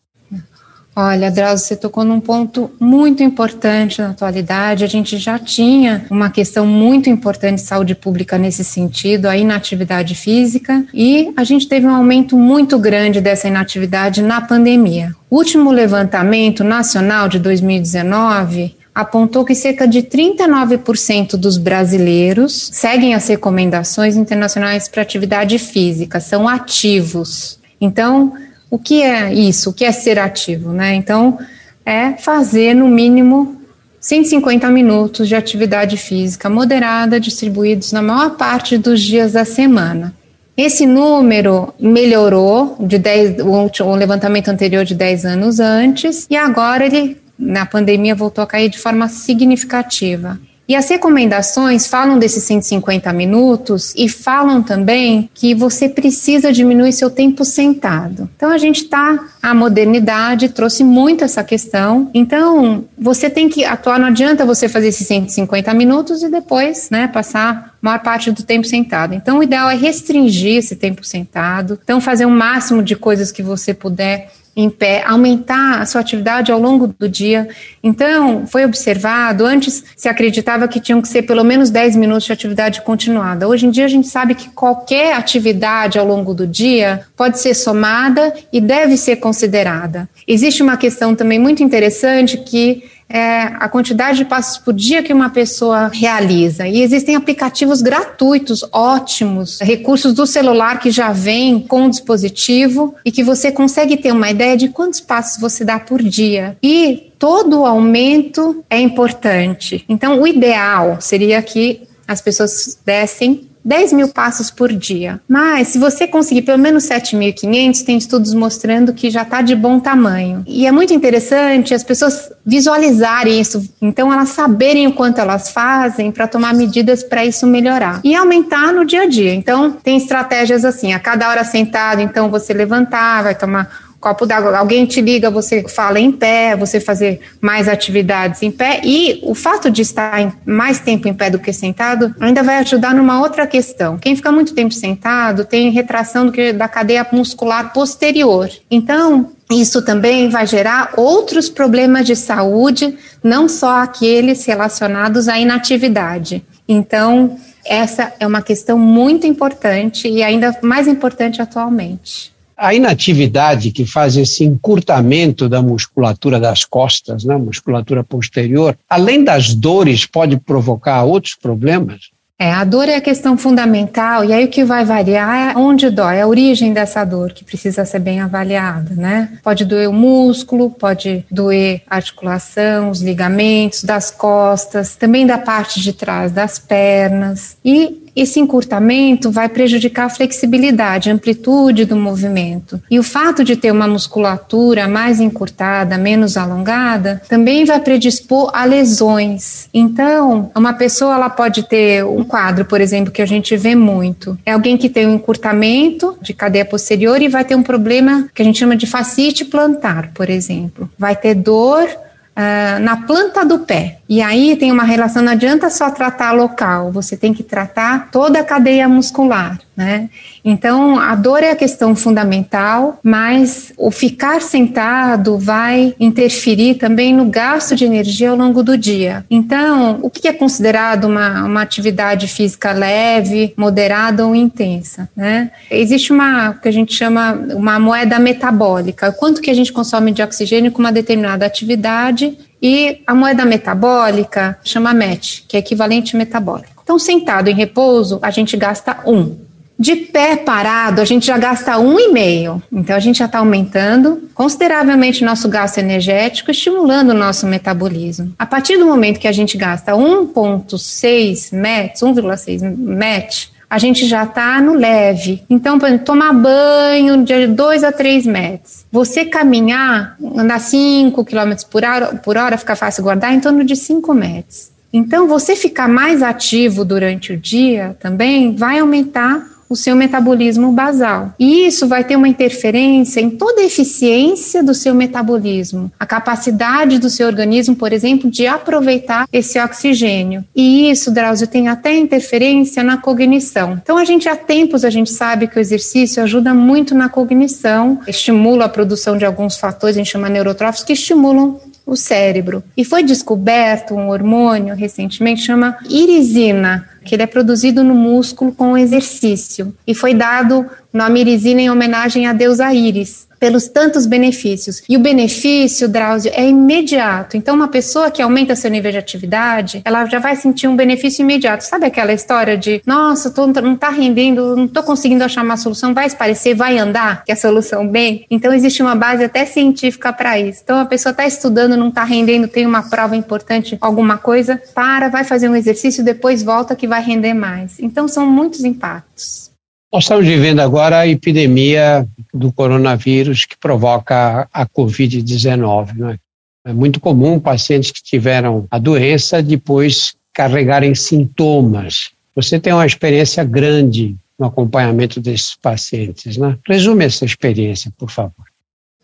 Olha, 0.97 1.29
Drauzio, 1.29 1.67
você 1.67 1.75
tocou 1.75 2.05
num 2.05 2.21
ponto 2.21 2.71
muito 2.79 3.21
importante 3.21 4.01
na 4.01 4.11
atualidade. 4.11 4.85
A 4.85 4.87
gente 4.87 5.19
já 5.19 5.41
tinha 5.41 6.07
uma 6.09 6.31
questão 6.31 6.65
muito 6.65 7.11
importante 7.11 7.57
de 7.57 7.67
saúde 7.67 7.97
pública 7.97 8.39
nesse 8.39 8.63
sentido, 8.63 9.27
a 9.27 9.37
inatividade 9.37 10.15
física, 10.15 10.85
e 10.95 11.33
a 11.37 11.43
gente 11.43 11.67
teve 11.67 11.85
um 11.85 11.95
aumento 11.95 12.37
muito 12.37 12.79
grande 12.79 13.21
dessa 13.21 13.49
inatividade 13.49 14.23
na 14.23 14.41
pandemia. 14.41 15.13
O 15.29 15.37
último 15.37 15.73
levantamento 15.73 16.63
nacional 16.63 17.29
de 17.29 17.41
2019 17.41 18.77
apontou 18.95 19.45
que 19.45 19.57
cerca 19.57 19.89
de 19.89 20.03
39% 20.03 21.37
dos 21.37 21.57
brasileiros 21.57 22.71
seguem 22.73 23.15
as 23.15 23.27
recomendações 23.27 24.17
internacionais 24.17 24.87
para 24.87 25.03
atividade 25.03 25.59
física, 25.59 26.21
são 26.21 26.49
ativos. 26.49 27.59
Então, 27.81 28.33
o 28.75 28.79
que 28.79 29.05
é 29.05 29.33
isso? 29.33 29.71
O 29.71 29.73
que 29.73 29.85
é 29.85 29.93
ser 29.93 30.19
ativo? 30.19 30.73
Né? 30.73 30.97
Então, 30.97 31.39
é 31.87 32.15
fazer 32.15 32.75
no 32.75 32.89
mínimo 32.89 33.57
150 34.01 34.69
minutos 34.69 35.29
de 35.29 35.37
atividade 35.37 35.97
física 35.97 36.51
moderada, 36.51 37.21
distribuídos 37.21 37.93
na 37.93 38.03
maior 38.03 38.31
parte 38.31 38.77
dos 38.77 39.01
dias 39.01 39.35
da 39.35 39.45
semana. 39.45 40.13
Esse 40.57 40.87
número 40.87 41.73
melhorou 41.79 42.77
de 42.81 42.99
10, 42.99 43.37
o 43.81 43.95
levantamento 43.95 44.49
anterior 44.49 44.85
de 44.85 44.97
10 44.97 45.25
anos 45.25 45.61
antes, 45.61 46.27
e 46.29 46.37
agora 46.37 46.85
ele, 46.85 47.17
na 47.39 47.65
pandemia, 47.65 48.15
voltou 48.17 48.43
a 48.43 48.47
cair 48.47 48.69
de 48.69 48.79
forma 48.81 49.07
significativa. 49.07 50.37
E 50.67 50.75
as 50.75 50.89
recomendações 50.89 51.87
falam 51.87 52.19
desses 52.19 52.43
150 52.45 53.13
minutos 53.13 53.93
e 53.97 54.09
falam 54.09 54.63
também 54.63 55.29
que 55.35 55.55
você 55.55 55.89
precisa 55.89 56.53
diminuir 56.53 56.93
seu 56.93 57.11
tempo 57.11 57.45
sentado. 57.45 58.29
Então 58.37 58.51
a 58.51 58.59
gente 58.59 58.85
está, 58.85 59.29
a 59.43 59.55
modernidade 59.55 60.49
trouxe 60.49 60.83
muito 60.83 61.23
essa 61.23 61.45
questão. 61.45 62.11
Então 62.15 62.85
você 62.99 63.29
tem 63.29 63.49
que 63.49 63.65
atuar, 63.65 63.99
não 63.99 64.09
adianta 64.09 64.47
você 64.47 64.69
fazer 64.69 64.89
esses 64.89 65.07
150 65.07 65.73
minutos 65.75 66.23
e 66.23 66.31
depois, 66.31 66.89
né, 66.91 67.09
passar 67.09 67.75
maior 67.83 67.99
parte 67.99 68.31
do 68.31 68.43
tempo 68.43 68.67
sentado. 68.67 69.15
Então 69.15 69.39
o 69.39 69.43
ideal 69.43 69.69
é 69.69 69.75
restringir 69.75 70.57
esse 70.57 70.77
tempo 70.77 71.05
sentado. 71.05 71.79
Então 71.85 72.01
fazer 72.01 72.25
o 72.25 72.31
máximo 72.31 72.83
de 72.83 72.97
coisas 72.97 73.31
que 73.31 73.43
você 73.43 73.75
puder 73.75 74.31
em 74.57 74.71
pé, 74.71 75.03
aumentar 75.07 75.81
a 75.81 75.87
sua 75.87 76.01
atividade 76.01 76.53
ao 76.53 76.61
longo 76.61 76.87
do 76.87 77.09
dia. 77.09 77.49
Então, 77.83 78.47
foi 78.47 78.65
observado, 78.65 79.45
antes 79.45 79.85
se 79.97 80.09
acreditava 80.09 80.69
que 80.69 80.81
tinham 80.81 81.03
que 81.03 81.09
ser 81.09 81.23
pelo 81.23 81.45
menos 81.45 81.71
10 81.71 81.97
minutos 81.97 82.25
de 82.25 82.33
atividade 82.33 82.83
continuada. 82.83 83.49
Hoje 83.49 83.67
em 83.67 83.71
dia 83.71 83.85
a 83.85 83.89
gente 83.89 84.07
sabe 84.09 84.35
que 84.35 84.51
qualquer 84.51 85.15
atividade 85.15 85.99
ao 85.99 86.07
longo 86.07 86.33
do 86.33 86.47
dia 86.47 87.03
pode 87.17 87.39
ser 87.39 87.55
somada 87.55 88.33
e 88.53 88.61
deve 88.61 88.97
ser 88.97 89.17
considerada. 89.17 90.09
Existe 90.27 90.63
uma 90.63 90.77
questão 90.77 91.15
também 91.15 91.39
muito 91.39 91.63
interessante 91.63 92.39
que 92.39 92.85
é 93.09 93.43
a 93.43 93.69
quantidade 93.69 94.19
de 94.19 94.25
passos 94.25 94.59
por 94.59 94.73
dia 94.73 95.03
que 95.03 95.13
uma 95.13 95.31
pessoa 95.31 95.91
realiza. 95.93 96.67
E 96.67 96.83
existem 96.83 97.15
aplicativos 97.15 97.83
gratuitos, 97.83 98.65
ótimos, 98.73 99.61
recursos 99.61 100.13
do 100.15 100.27
celular 100.27 100.81
que 100.81 100.91
já 100.91 101.13
vêm 101.13 101.61
com 101.61 101.87
o 101.87 101.91
dispositivo 101.91 102.95
e 103.05 103.13
que 103.13 103.23
você 103.23 103.53
consegue 103.53 103.97
ter 103.97 104.13
uma 104.13 104.31
ideia 104.31 104.57
de 104.57 104.69
quantos 104.69 105.01
passos 105.01 105.41
você 105.41 105.65
dá 105.65 105.79
por 105.79 106.03
dia. 106.03 106.57
E 106.63 107.13
todo 107.19 107.65
aumento 107.65 108.65
é 108.69 108.81
importante. 108.81 109.85
Então, 109.89 110.21
o 110.21 110.27
ideal 110.27 110.99
seria 111.01 111.41
que 111.43 111.83
as 112.07 112.21
pessoas 112.21 112.79
dessem 112.85 113.49
10 113.65 113.93
mil 113.93 114.09
passos 114.09 114.51
por 114.51 114.73
dia. 114.73 115.21
Mas 115.29 115.69
se 115.69 115.79
você 115.79 116.07
conseguir 116.07 116.43
pelo 116.43 116.59
menos 116.59 116.85
7.500, 116.85 117.85
tem 117.85 117.97
estudos 117.97 118.35
mostrando 118.35 118.93
que 118.93 119.11
já 119.11 119.23
está 119.23 119.41
de 119.41 119.55
bom 119.55 119.81
tamanho. 119.81 120.45
E 120.47 120.67
é 120.67 120.73
muito 120.73 120.93
interessante 120.93 121.73
as 121.75 121.83
pessoas 121.83 122.31
visualizarem 122.45 123.41
isso, 123.41 123.67
então 123.81 124.13
elas 124.13 124.31
saberem 124.31 124.87
o 124.87 124.93
quanto 124.93 125.19
elas 125.19 125.51
fazem 125.51 126.13
para 126.13 126.29
tomar 126.29 126.55
medidas 126.55 127.03
para 127.03 127.25
isso 127.25 127.47
melhorar. 127.47 128.01
E 128.05 128.15
aumentar 128.15 128.73
no 128.73 128.85
dia 128.85 129.03
a 129.03 129.07
dia. 129.07 129.35
Então, 129.35 129.73
tem 129.73 129.97
estratégias 129.97 130.65
assim, 130.65 130.93
a 130.93 130.99
cada 130.99 131.29
hora 131.29 131.45
sentado, 131.45 132.03
então 132.03 132.31
você 132.31 132.53
levantar, 132.53 133.23
vai 133.23 133.35
tomar 133.35 133.84
copo 134.05 134.27
d'água, 134.27 134.59
alguém 134.59 134.85
te 134.85 135.01
liga, 135.01 135.31
você 135.31 135.67
fala 135.67 135.99
em 135.99 136.13
pé, 136.13 136.55
você 136.55 136.79
fazer 136.79 137.21
mais 137.41 137.67
atividades 137.67 138.43
em 138.43 138.51
pé 138.51 138.83
e 138.85 139.19
o 139.23 139.35
fato 139.35 139.71
de 139.71 139.81
estar 139.81 140.31
mais 140.45 140.79
tempo 140.79 141.09
em 141.09 141.15
pé 141.15 141.31
do 141.31 141.39
que 141.39 141.55
sentado 141.55 142.15
ainda 142.21 142.43
vai 142.43 142.59
ajudar 142.59 142.95
numa 142.95 143.23
outra 143.23 143.47
questão. 143.47 143.97
Quem 143.97 144.15
fica 144.15 144.31
muito 144.31 144.53
tempo 144.53 144.75
sentado 144.75 145.47
tem 145.47 145.71
retração 145.71 146.31
da 146.55 146.69
cadeia 146.69 147.07
muscular 147.13 147.73
posterior. 147.73 148.51
Então, 148.71 149.33
isso 149.51 149.81
também 149.81 150.29
vai 150.29 150.47
gerar 150.47 150.93
outros 150.99 151.49
problemas 151.49 152.07
de 152.07 152.15
saúde, 152.15 152.99
não 153.23 153.49
só 153.49 153.79
aqueles 153.79 154.45
relacionados 154.45 155.29
à 155.29 155.39
inatividade. 155.39 156.45
Então, 156.69 157.39
essa 157.65 158.13
é 158.21 158.27
uma 158.27 158.43
questão 158.43 158.79
muito 158.79 159.27
importante 159.27 160.09
e 160.09 160.23
ainda 160.23 160.55
mais 160.63 160.87
importante 160.87 161.41
atualmente. 161.41 162.34
A 162.57 162.75
inatividade 162.75 163.71
que 163.71 163.85
faz 163.85 164.17
esse 164.17 164.45
encurtamento 164.45 165.49
da 165.49 165.61
musculatura 165.61 166.39
das 166.39 166.65
costas, 166.65 167.25
né, 167.25 167.37
musculatura 167.37 168.05
posterior, 168.05 168.77
além 168.89 169.25
das 169.25 169.55
dores, 169.55 170.07
pode 170.07 170.37
provocar 170.37 171.03
outros 171.05 171.35
problemas? 171.35 172.15
É, 172.37 172.51
a 172.51 172.65
dor 172.65 172.89
é 172.89 172.97
a 172.97 173.01
questão 173.01 173.39
fundamental, 173.39 174.25
e 174.25 174.33
aí 174.33 174.45
o 174.45 174.49
que 174.49 174.65
vai 174.65 174.85
variar 174.85 175.53
é 175.53 175.57
onde 175.57 175.89
dói, 175.89 176.21
a 176.21 176.27
origem 176.27 176.73
dessa 176.73 177.05
dor, 177.05 177.33
que 177.33 177.45
precisa 177.45 177.85
ser 177.85 178.01
bem 178.01 178.21
avaliada, 178.21 178.93
né? 178.97 179.39
Pode 179.43 179.65
doer 179.65 179.89
o 179.89 179.93
músculo, 179.93 180.69
pode 180.69 181.25
doer 181.31 181.83
a 181.89 181.95
articulação, 181.95 182.91
os 182.91 183.01
ligamentos 183.01 183.85
das 183.85 184.11
costas, 184.11 184.97
também 184.97 185.25
da 185.25 185.39
parte 185.39 185.81
de 185.81 185.93
trás 185.93 186.33
das 186.33 186.59
pernas. 186.59 187.57
E 187.65 188.04
esse 188.15 188.41
encurtamento 188.41 189.31
vai 189.31 189.49
prejudicar 189.49 190.07
a 190.07 190.11
flexibilidade, 190.11 191.11
a 191.11 191.13
amplitude 191.13 191.85
do 191.85 191.97
movimento. 191.97 192.81
E 192.91 192.99
o 192.99 193.03
fato 193.03 193.45
de 193.45 193.57
ter 193.57 193.71
uma 193.71 193.89
musculatura 193.89 194.87
mais 194.89 195.21
encurtada, 195.21 195.99
menos 195.99 196.37
alongada, 196.37 197.23
também 197.29 197.65
vai 197.65 197.81
predispor 197.81 198.51
a 198.53 198.65
lesões. 198.65 199.69
Então, 199.73 200.51
uma 200.55 200.73
pessoa 200.73 201.15
ela 201.15 201.31
pode 201.31 201.65
ter 201.65 202.05
um 202.05 202.25
quadro, 202.25 202.65
por 202.65 202.81
exemplo, 202.81 203.13
que 203.13 203.23
a 203.23 203.27
gente 203.27 203.57
vê 203.57 203.75
muito. 203.75 204.39
É 204.45 204.53
alguém 204.53 204.77
que 204.77 204.89
tem 204.89 205.07
um 205.07 205.15
encurtamento 205.15 206.17
de 206.21 206.33
cadeia 206.33 206.65
posterior 206.65 207.21
e 207.21 207.29
vai 207.29 207.45
ter 207.45 207.55
um 207.55 207.63
problema 207.63 208.29
que 208.35 208.43
a 208.43 208.45
gente 208.45 208.59
chama 208.59 208.77
de 208.77 208.87
fascite 208.87 209.45
plantar, 209.45 210.11
por 210.15 210.31
exemplo. 210.31 210.89
Vai 210.99 211.17
ter 211.17 211.35
dor 211.35 211.89
uh, 212.37 212.79
na 212.81 212.99
planta 212.99 213.45
do 213.45 213.61
pé. 213.61 213.99
E 214.09 214.21
aí 214.21 214.57
tem 214.57 214.71
uma 214.71 214.85
relação, 214.85 215.23
não 215.23 215.33
adianta 215.33 215.71
só 215.71 215.91
tratar 215.91 216.33
local, 216.33 216.93
você 216.93 217.17
tem 217.17 217.33
que 217.33 217.43
tratar 217.43 218.09
toda 218.11 218.41
a 218.41 218.45
cadeia 218.45 218.89
muscular, 218.89 219.59
né? 219.77 220.09
Então, 220.45 220.99
a 220.99 221.15
dor 221.15 221.43
é 221.43 221.51
a 221.51 221.57
questão 221.57 221.97
fundamental, 221.97 222.99
mas 223.03 223.73
o 223.77 223.91
ficar 223.91 224.41
sentado 224.41 225.37
vai 225.39 225.95
interferir 225.99 226.75
também 226.75 227.15
no 227.15 227.27
gasto 227.27 227.75
de 227.75 227.85
energia 227.85 228.31
ao 228.31 228.37
longo 228.37 228.63
do 228.63 228.77
dia. 228.77 229.25
Então, 229.31 229.99
o 230.03 230.11
que 230.11 230.29
é 230.29 230.33
considerado 230.33 231.05
uma, 231.05 231.45
uma 231.45 231.63
atividade 231.63 232.29
física 232.29 232.73
leve, 232.73 233.53
moderada 233.57 234.27
ou 234.27 234.35
intensa, 234.35 235.09
né? 235.17 235.51
Existe 235.71 236.13
uma, 236.13 236.55
que 236.55 236.69
a 236.69 236.73
gente 236.73 236.95
chama 236.95 237.33
uma 237.55 237.79
moeda 237.79 238.19
metabólica, 238.19 239.13
quanto 239.13 239.41
que 239.41 239.51
a 239.51 239.55
gente 239.55 239.73
consome 239.73 240.13
de 240.13 240.23
oxigênio 240.23 240.71
com 240.71 240.79
uma 240.79 240.93
determinada 240.93 241.45
atividade 241.45 242.37
e 242.63 243.03
a 243.07 243.15
moeda 243.15 243.45
metabólica 243.45 244.59
chama 244.65 244.95
MET, 244.95 245.45
que 245.49 245.57
é 245.57 245.61
equivalente 245.61 246.17
metabólico. 246.17 246.83
Então, 246.83 246.99
sentado 246.99 247.49
em 247.49 247.55
repouso, 247.55 248.19
a 248.23 248.31
gente 248.31 248.57
gasta 248.57 249.01
um. 249.07 249.37
De 249.79 249.97
pé 249.97 250.37
parado, 250.37 251.01
a 251.01 251.05
gente 251.05 251.27
já 251.27 251.37
gasta 251.37 251.79
um 251.79 251.99
e 251.99 252.13
meio. 252.13 252.63
Então, 252.73 252.95
a 252.95 253.01
gente 253.01 253.19
já 253.19 253.25
está 253.25 253.39
aumentando 253.39 254.29
consideravelmente 254.33 255.23
o 255.23 255.27
nosso 255.27 255.49
gasto 255.49 255.79
energético, 255.79 256.51
estimulando 256.51 257.11
o 257.11 257.15
nosso 257.15 257.47
metabolismo. 257.47 258.33
A 258.39 258.47
partir 258.47 258.77
do 258.79 258.87
momento 258.87 259.19
que 259.19 259.27
a 259.27 259.33
gente 259.33 259.57
gasta 259.57 259.93
1,6 259.93 261.53
MET, 261.53 262.01
1,6 262.01 262.77
MET, 262.77 263.53
a 263.69 263.79
gente 263.79 264.07
já 264.07 264.23
está 264.23 264.61
no 264.61 264.75
leve. 264.75 265.43
Então, 265.51 265.81
por 265.81 265.89
exemplo, 265.89 266.05
tomar 266.05 266.33
banho 266.33 267.25
de 267.25 267.49
2 267.49 267.83
a 267.83 267.91
3 267.91 268.27
metros. 268.27 268.87
Você 268.93 269.25
caminhar, 269.25 270.17
andar 270.37 270.61
5 270.61 271.25
km 271.25 271.53
por 271.69 271.83
hora, 271.83 272.07
por 272.15 272.37
hora, 272.37 272.57
fica 272.57 272.77
fácil 272.77 273.03
guardar, 273.03 273.35
em 273.35 273.41
torno 273.41 273.65
de 273.65 273.75
5 273.75 274.15
metros. 274.15 274.71
Então, 274.93 275.27
você 275.27 275.57
ficar 275.57 275.89
mais 275.89 276.23
ativo 276.23 276.85
durante 276.85 277.33
o 277.33 277.37
dia 277.37 277.97
também 277.99 278.55
vai 278.55 278.79
aumentar 278.79 279.54
o 279.69 279.77
seu 279.77 279.95
metabolismo 279.97 280.73
basal. 280.73 281.35
E 281.39 281.67
isso 281.67 281.87
vai 281.87 282.05
ter 282.05 282.17
uma 282.17 282.29
interferência 282.29 283.21
em 283.21 283.31
toda 283.31 283.61
a 283.61 283.65
eficiência 283.65 284.63
do 284.63 284.75
seu 284.75 284.95
metabolismo, 284.95 285.91
a 285.99 286.07
capacidade 286.07 286.99
do 286.99 287.11
seu 287.11 287.27
organismo, 287.27 287.77
por 287.77 287.93
exemplo, 287.93 288.31
de 288.31 288.47
aproveitar 288.47 289.27
esse 289.33 289.59
oxigênio. 289.59 290.45
E 290.55 290.91
isso, 290.91 291.11
Drauzio, 291.11 291.47
tem 291.47 291.69
até 291.69 291.97
interferência 291.97 292.83
na 292.83 292.97
cognição. 292.97 293.79
Então, 293.83 293.99
a 293.99 294.05
gente 294.05 294.29
há 294.29 294.37
tempos 294.37 294.85
a 294.85 294.91
gente 294.91 295.11
sabe 295.11 295.49
que 295.49 295.59
o 295.59 295.61
exercício 295.61 296.23
ajuda 296.23 296.55
muito 296.55 296.95
na 296.95 297.09
cognição, 297.09 298.01
estimula 298.07 298.67
a 298.67 298.69
produção 298.69 299.17
de 299.17 299.25
alguns 299.25 299.57
fatores, 299.57 299.97
a 299.97 299.99
gente 299.99 300.11
chama 300.11 300.29
neurotróficos, 300.29 300.85
que 300.85 300.93
estimulam 300.93 301.61
o 301.87 301.97
cérebro. 301.97 302.63
E 302.77 302.85
foi 302.85 303.03
descoberto 303.03 303.95
um 303.95 304.09
hormônio 304.09 304.75
recentemente 304.75 305.43
chama 305.43 305.77
irisina, 305.89 306.89
que 307.05 307.15
ele 307.15 307.23
é 307.23 307.27
produzido 307.27 307.85
no 307.85 307.95
músculo 307.95 308.53
com 308.53 308.73
o 308.73 308.79
exercício. 308.79 309.75
E 309.87 309.95
foi 309.95 310.15
dado 310.15 310.67
o 310.93 310.97
nome 310.97 311.21
irisina 311.21 311.61
em 311.61 311.71
homenagem 311.71 312.27
à 312.27 312.33
deusa 312.33 312.73
Íris 312.73 313.29
pelos 313.45 313.69
tantos 313.69 314.07
benefícios. 314.07 314.83
E 314.89 314.97
o 314.97 315.01
benefício, 315.01 315.87
Drauzio, 315.87 316.33
é 316.35 316.49
imediato. 316.49 317.37
Então, 317.37 317.55
uma 317.55 317.69
pessoa 317.69 318.11
que 318.11 318.23
aumenta 318.23 318.57
seu 318.57 318.71
nível 318.71 318.91
de 318.91 318.97
atividade, 318.97 319.83
ela 319.85 320.07
já 320.07 320.19
vai 320.19 320.35
sentir 320.35 320.67
um 320.67 320.75
benefício 320.75 321.21
imediato. 321.21 321.63
Sabe 321.63 321.85
aquela 321.85 322.15
história 322.15 322.57
de, 322.57 322.81
nossa, 322.87 323.31
tô, 323.31 323.47
não 323.47 323.75
está 323.75 323.91
rendendo, 323.91 324.57
não 324.57 324.65
estou 324.65 324.83
conseguindo 324.83 325.23
achar 325.23 325.45
uma 325.45 325.59
solução, 325.59 325.93
vai 325.93 326.07
esparecer, 326.07 326.55
vai 326.55 326.79
andar, 326.79 327.23
que 327.23 327.33
é 327.33 327.35
a 327.35 327.37
solução 327.37 327.87
bem? 327.87 328.25
Então, 328.31 328.51
existe 328.51 328.83
uma 328.83 328.95
base 328.95 329.25
até 329.25 329.45
científica 329.45 330.11
para 330.11 330.39
isso. 330.39 330.63
Então, 330.65 330.79
a 330.79 330.87
pessoa 330.87 331.11
está 331.11 331.27
estudando, 331.27 331.77
não 331.77 331.89
está 331.89 332.03
rendendo, 332.03 332.49
tem 332.49 332.65
uma 332.65 332.89
prova 332.89 333.15
importante, 333.15 333.77
alguma 333.79 334.17
coisa, 334.17 334.59
para, 334.75 335.09
vai 335.09 335.23
fazer 335.23 335.51
um 335.51 335.57
exercício, 335.57 336.03
depois 336.03 336.43
volta 336.43 336.75
que 336.75 336.87
vai 336.95 337.03
render 337.03 337.35
mais. 337.35 337.81
Então, 337.81 338.07
são 338.07 338.25
muitos 338.25 338.63
impactos. 338.63 339.51
Nós 339.93 340.05
estamos 340.05 340.27
vivendo 340.27 340.61
agora 340.61 341.01
a 341.01 341.09
epidemia 341.09 342.07
do 342.33 342.53
coronavírus 342.53 343.45
que 343.45 343.57
provoca 343.57 344.49
a 344.53 344.67
Covid-19. 344.67 346.13
É? 346.13 346.71
é 346.71 346.73
muito 346.73 347.01
comum 347.01 347.41
pacientes 347.41 347.91
que 347.91 348.03
tiveram 348.03 348.67
a 348.71 348.79
doença 348.79 349.43
depois 349.43 350.15
carregarem 350.33 350.95
sintomas. 350.95 352.11
Você 352.35 352.59
tem 352.61 352.73
uma 352.73 352.87
experiência 352.87 353.43
grande 353.45 354.17
no 354.39 354.47
acompanhamento 354.47 355.21
desses 355.21 355.57
pacientes, 355.57 356.37
né? 356.37 356.59
Resume 356.67 357.05
essa 357.05 357.25
experiência, 357.25 357.93
por 357.97 358.11
favor. 358.11 358.45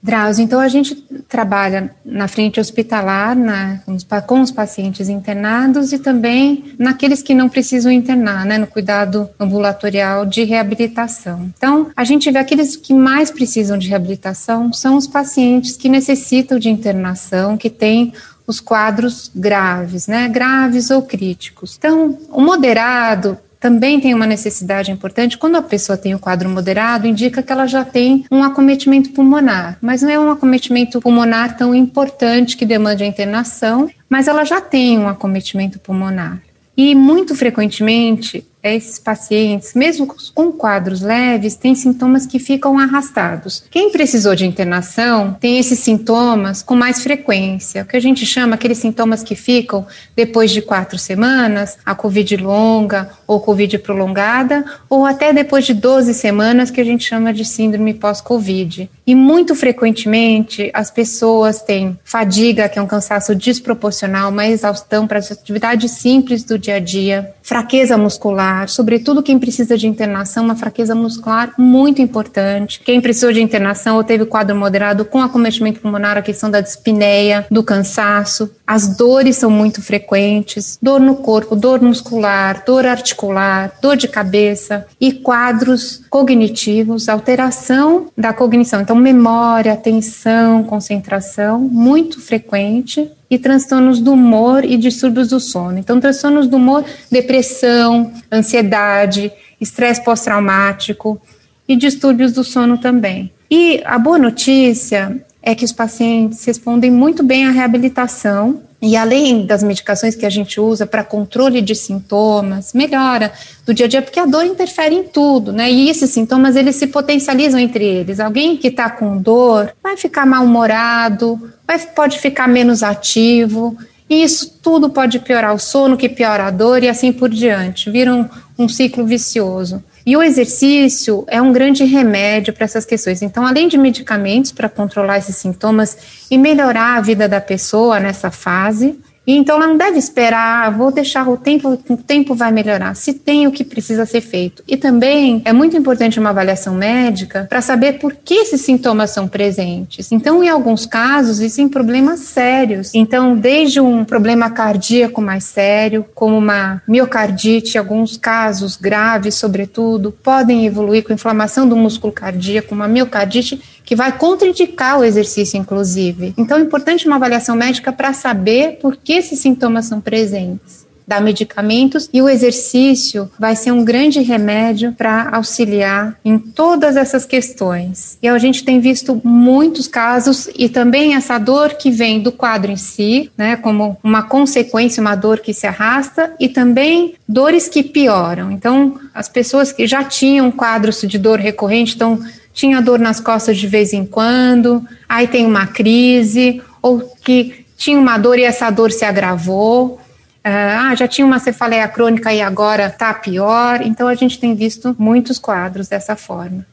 Drauzio, 0.03 0.45
então 0.45 0.59
a 0.59 0.69
gente 0.69 0.95
trabalha 1.29 1.95
na 2.03 2.27
frente 2.27 2.59
hospitalar, 2.59 3.37
na, 3.37 3.81
com 4.27 4.41
os 4.41 4.51
pacientes 4.51 5.11
internados 5.11 5.93
e 5.93 5.99
também 5.99 6.73
naqueles 6.79 7.23
que 7.23 7.35
não 7.35 7.51
precisam 7.51 7.93
internar, 7.93 8.47
né, 8.47 8.57
no 8.57 8.67
cuidado 8.67 9.29
ambulatorial 9.39 10.25
de 10.25 10.43
reabilitação. 10.45 11.51
Então, 11.55 11.91
a 11.95 12.03
gente 12.05 12.31
vê 12.31 12.39
aqueles 12.39 12.77
que 12.77 12.95
mais 12.95 13.31
precisam 13.31 13.77
de 13.77 13.89
reabilitação 13.89 14.73
são 14.73 14.97
os 14.97 15.07
pacientes 15.07 15.77
que 15.77 15.89
necessitam 15.89 16.59
de 16.59 16.71
internação, 16.71 17.59
que 17.59 17.69
têm 17.69 18.15
os 18.47 18.59
quadros 18.59 19.31
graves, 19.35 20.07
né, 20.07 20.29
graves 20.29 20.91
ou 20.91 21.03
críticos. 21.03 21.77
Então, 21.79 22.19
o 22.31 22.41
moderado 22.41 23.39
também 23.61 24.01
tem 24.01 24.15
uma 24.15 24.27
necessidade 24.27 24.91
importante. 24.91 25.37
Quando 25.37 25.57
a 25.57 25.63
pessoa 25.63 25.99
tem 25.99 26.15
o 26.15 26.19
quadro 26.19 26.49
moderado, 26.49 27.07
indica 27.07 27.43
que 27.43 27.53
ela 27.53 27.67
já 27.67 27.85
tem 27.85 28.25
um 28.31 28.43
acometimento 28.43 29.11
pulmonar, 29.11 29.77
mas 29.83 30.01
não 30.01 30.11
é 30.11 30.19
um 30.19 30.31
acometimento 30.31 31.01
pulmonar 31.01 31.59
tão 31.59 31.75
importante 31.75 32.57
que 32.57 32.65
demande 32.65 33.05
a 33.05 33.07
internação, 33.07 33.91
mas 34.09 34.27
ela 34.27 34.45
já 34.45 34.61
tem 34.63 34.99
um 34.99 35.07
acometimento 35.07 35.79
pulmonar. 35.79 36.41
E 36.75 36.95
muito 36.95 37.35
frequentemente 37.35 38.47
esses 38.63 38.99
pacientes, 38.99 39.75
mesmo 39.75 40.07
com 40.35 40.53
quadros 40.53 41.01
leves, 41.01 41.57
têm 41.57 41.75
sintomas 41.75 42.27
que 42.27 42.39
ficam 42.39 42.79
arrastados. 42.79 43.65
Quem 43.71 43.91
precisou 43.91 44.35
de 44.35 44.47
internação 44.47 45.37
tem 45.41 45.59
esses 45.59 45.79
sintomas 45.79 46.63
com 46.63 46.75
mais 46.75 47.03
frequência, 47.03 47.83
o 47.83 47.87
que 47.87 47.97
a 47.97 48.01
gente 48.01 48.27
chama 48.27 48.55
aqueles 48.55 48.79
sintomas 48.79 49.23
que 49.23 49.35
ficam 49.35 49.87
depois 50.15 50.51
de 50.51 50.61
quatro 50.61 50.99
semanas, 50.99 51.79
a 51.85 51.95
Covid 51.95 52.37
longa 52.37 53.11
ou 53.27 53.41
Covid 53.41 53.79
prolongada, 53.79 54.65
ou 54.89 55.07
até 55.07 55.33
depois 55.33 55.65
de 55.65 55.75
12 55.75 56.13
semanas, 56.15 56.71
que 56.71 56.81
a 56.81 56.85
gente 56.85 57.05
chama 57.05 57.33
de 57.33 57.45
síndrome 57.45 57.95
pós-Covid. 57.95 58.91
E 59.07 59.15
muito 59.15 59.55
frequentemente 59.55 60.71
as 60.75 60.91
pessoas 60.91 61.63
têm 61.63 61.99
fadiga, 62.05 62.69
que 62.69 62.79
é 62.79 62.83
um 62.83 62.87
cansaço 62.87 63.35
desproporcional, 63.35 64.31
uma 64.31 64.47
exaustão 64.47 65.07
para 65.07 65.19
as 65.19 65.33
atividades 65.33 65.93
simples 65.93 66.45
do 66.45 66.59
dia 66.59 66.77
a 66.77 66.79
dia, 66.79 67.35
fraqueza 67.43 67.97
muscular, 67.97 68.50
sobretudo 68.67 69.23
quem 69.23 69.39
precisa 69.39 69.77
de 69.77 69.87
internação, 69.87 70.45
uma 70.45 70.57
fraqueza 70.57 70.95
muscular 70.95 71.53
muito 71.59 72.01
importante. 72.01 72.81
Quem 72.81 73.01
precisou 73.01 73.33
de 73.33 73.43
internação 73.43 73.97
ou 73.97 74.05
teve 74.05 74.25
quadro 74.25 74.57
moderado 74.57 75.05
com 75.05 75.21
acometimento 75.21 75.81
pulmonar, 75.81 76.17
a 76.17 76.23
questão 76.23 76.51
da 76.51 76.61
dispneia, 76.61 77.47
do 77.51 77.63
cansaço. 77.63 78.51
As 78.67 78.97
dores 78.97 79.37
são 79.37 79.51
muito 79.51 79.83
frequentes, 79.83 80.79
dor 80.81 81.01
no 81.01 81.17
corpo, 81.17 81.57
dor 81.57 81.83
muscular, 81.83 82.63
dor 82.65 82.87
articular, 82.87 83.73
dor 83.83 83.97
de 83.97 84.09
cabeça 84.09 84.87
e 85.01 85.13
quadros 85.13 86.03
cognitivos, 86.09 87.09
alteração 87.09 88.09
da 88.17 88.33
cognição. 88.33 88.81
Então, 88.81 88.97
memória, 88.97 89.73
atenção, 89.73 90.63
concentração, 90.63 91.59
muito 91.61 92.21
frequente 92.21 93.11
e 93.31 93.39
transtornos 93.39 94.01
do 94.01 94.13
humor 94.13 94.65
e 94.65 94.77
distúrbios 94.77 95.29
do 95.29 95.39
sono. 95.39 95.79
Então, 95.79 96.01
transtornos 96.01 96.49
do 96.49 96.57
humor, 96.57 96.85
depressão, 97.11 98.13
ansiedade, 98.31 99.31
estresse 99.61 100.03
pós-traumático 100.03 101.21
e 101.69 101.77
distúrbios 101.77 102.33
do 102.33 102.43
sono 102.43 102.77
também. 102.77 103.31
E 103.49 103.81
a 103.85 103.99
boa 103.99 104.19
notícia 104.19 105.25
é 105.43 105.55
que 105.55 105.65
os 105.65 105.73
pacientes 105.73 106.45
respondem 106.45 106.91
muito 106.91 107.23
bem 107.23 107.47
à 107.47 107.51
reabilitação 107.51 108.63
e 108.83 108.97
além 108.97 109.45
das 109.45 109.63
medicações 109.63 110.15
que 110.15 110.25
a 110.25 110.31
gente 110.31 110.59
usa 110.59 110.87
para 110.87 111.05
controle 111.05 111.61
de 111.61 111.75
sintomas, 111.75 112.73
melhora 112.73 113.31
do 113.67 113.75
dia 113.75 113.85
a 113.85 113.89
dia, 113.89 114.01
porque 114.01 114.19
a 114.19 114.25
dor 114.25 114.45
interfere 114.45 114.95
em 114.95 115.03
tudo, 115.03 115.53
né? 115.53 115.71
E 115.71 115.91
esses 115.91 116.09
sintomas, 116.11 116.57
eles 116.57 116.77
se 116.77 116.87
potencializam 116.87 117.61
entre 117.61 117.85
eles. 117.85 118.19
Alguém 118.19 118.57
que 118.57 118.69
está 118.69 118.89
com 118.89 119.19
dor 119.19 119.73
vai 119.83 119.99
ficar 119.99 120.25
mal-humorado, 120.25 121.53
pode 121.95 122.19
ficar 122.19 122.49
menos 122.49 122.83
ativo, 122.83 123.77
e 124.09 124.23
isso 124.23 124.59
tudo 124.63 124.89
pode 124.89 125.19
piorar 125.19 125.55
o 125.55 125.59
sono, 125.59 125.97
que 125.97 126.09
piora 126.09 126.47
a 126.47 126.51
dor 126.51 126.83
e 126.83 126.89
assim 126.89 127.13
por 127.13 127.29
diante. 127.29 127.91
Vira 127.91 128.15
um, 128.15 128.29
um 128.59 128.69
ciclo 128.69 129.05
vicioso. 129.05 129.85
E 130.05 130.17
o 130.17 130.23
exercício 130.23 131.25
é 131.29 131.41
um 131.41 131.53
grande 131.53 131.85
remédio 131.85 132.53
para 132.53 132.65
essas 132.65 132.85
questões. 132.85 133.23
Então, 133.23 133.47
além 133.47 133.69
de 133.69 133.77
medicamentos 133.77 134.53
para 134.53 134.69
controlar 134.69 135.19
esses 135.19 135.37
sintomas 135.37 136.27
e 136.31 136.39
melhorar 136.39 136.97
a 136.97 137.01
vida 137.01 137.29
da 137.29 137.41
pessoa 137.41 138.01
nessa 138.01 138.31
fase, 138.31 138.99
então 139.37 139.57
ela 139.57 139.67
não 139.67 139.77
deve 139.77 139.99
esperar, 139.99 140.67
ah, 140.67 140.71
vou 140.71 140.91
deixar 140.91 141.29
o 141.29 141.37
tempo, 141.37 141.79
o 141.89 141.97
tempo 141.97 142.35
vai 142.35 142.51
melhorar, 142.51 142.95
se 142.95 143.15
tem 143.15 143.47
o 143.47 143.53
que 143.53 143.65
precisa 143.65 144.07
ser 144.07 144.21
feito. 144.21 144.63
E 144.67 144.77
também 144.77 145.43
é 145.45 145.53
muito 145.53 145.77
importante 145.77 146.19
uma 146.19 146.31
avaliação 146.31 146.75
médica 146.75 147.47
para 147.49 147.61
saber 147.61 147.99
por 147.99 148.15
que 148.15 148.35
esses 148.35 148.61
sintomas 148.61 149.11
são 149.11 149.29
presentes. 149.29 150.13
Então, 150.13 150.43
em 150.43 150.49
alguns 150.49 150.87
casos, 150.87 151.41
existem 151.41 151.69
problemas 151.69 152.21
sérios. 152.21 152.95
Então, 152.95 153.37
desde 153.37 153.81
um 153.81 154.05
problema 154.05 154.51
cardíaco 154.51 155.21
mais 155.21 155.45
sério, 155.45 156.05
como 156.15 156.37
uma 156.37 156.83
miocardite, 156.87 157.79
alguns 157.79 158.17
casos 158.17 158.77
graves, 158.77 159.35
sobretudo, 159.35 160.13
podem 160.13 160.67
evoluir 160.67 161.05
com 161.05 161.13
inflamação 161.13 161.69
do 161.69 161.77
músculo 161.77 162.13
cardíaco, 162.13 162.75
uma 162.75 162.89
miocardite 162.89 163.61
que 163.91 163.97
vai 163.97 164.17
contraindicar 164.17 165.01
o 165.01 165.05
exercício, 165.05 165.59
inclusive. 165.59 166.33
Então, 166.39 166.57
é 166.59 166.61
importante 166.61 167.09
uma 167.09 167.17
avaliação 167.17 167.57
médica 167.57 167.91
para 167.91 168.13
saber 168.13 168.79
por 168.81 168.97
que 168.97 169.15
esses 169.15 169.41
sintomas 169.41 169.87
são 169.87 170.01
presentes 170.01 170.89
dar 171.09 171.21
medicamentos 171.21 172.09
e 172.13 172.23
o 172.23 172.29
exercício 172.29 173.29
vai 173.37 173.57
ser 173.57 173.73
um 173.73 173.85
grande 173.85 174.21
remédio 174.21 174.93
para 174.93 175.29
auxiliar 175.33 176.17
em 176.25 176.39
todas 176.39 176.97
essas 176.97 177.25
questões. 177.25 178.17
E 178.23 178.29
a 178.29 178.39
gente 178.39 178.63
tem 178.63 178.79
visto 178.79 179.21
muitos 179.25 179.89
casos 179.89 180.49
e 180.57 180.69
também 180.69 181.17
essa 181.17 181.37
dor 181.37 181.71
que 181.71 181.91
vem 181.91 182.21
do 182.21 182.31
quadro 182.31 182.71
em 182.71 182.77
si, 182.77 183.29
né, 183.37 183.57
como 183.57 183.99
uma 184.05 184.23
consequência, 184.23 185.01
uma 185.01 185.17
dor 185.17 185.41
que 185.41 185.53
se 185.53 185.67
arrasta 185.67 186.33
e 186.39 186.49
também 186.49 187.15
dores 187.29 187.69
que 187.69 187.83
pioram. 187.83 188.53
Então, 188.53 188.95
as 189.13 189.29
pessoas 189.29 189.73
que 189.73 189.89
já 189.89 190.05
tinham 190.05 190.49
quadros 190.53 191.01
de 191.01 191.19
dor 191.19 191.41
recorrente, 191.41 191.97
então 191.97 192.21
tinha 192.53 192.81
dor 192.81 192.99
nas 192.99 193.21
costas 193.21 193.57
de 193.57 193.67
vez 193.67 193.93
em 193.93 194.05
quando, 194.05 194.85
aí 195.09 195.27
tem 195.27 195.47
uma 195.47 195.67
crise, 195.67 196.63
ou 196.83 197.01
que 197.23 197.65
tinha 197.77 197.99
uma 197.99 198.19
dor 198.19 198.39
e 198.39 198.45
essa 198.45 198.71
dor 198.71 198.91
se 198.91 199.05
agravou. 199.05 200.01
Ah, 200.43 200.95
já 200.95 201.07
tinha 201.07 201.27
uma 201.27 201.39
cefaleia 201.39 201.87
crônica 201.89 202.33
e 202.33 202.41
agora 202.41 202.87
está 202.87 203.13
pior. 203.13 203.83
Então 203.83 204.09
a 204.09 204.15
gente 204.15 204.39
tem 204.39 204.55
visto 204.55 204.95
muitos 204.99 205.39
quadros 205.39 205.89
dessa 205.89 206.17
forma. 206.17 206.67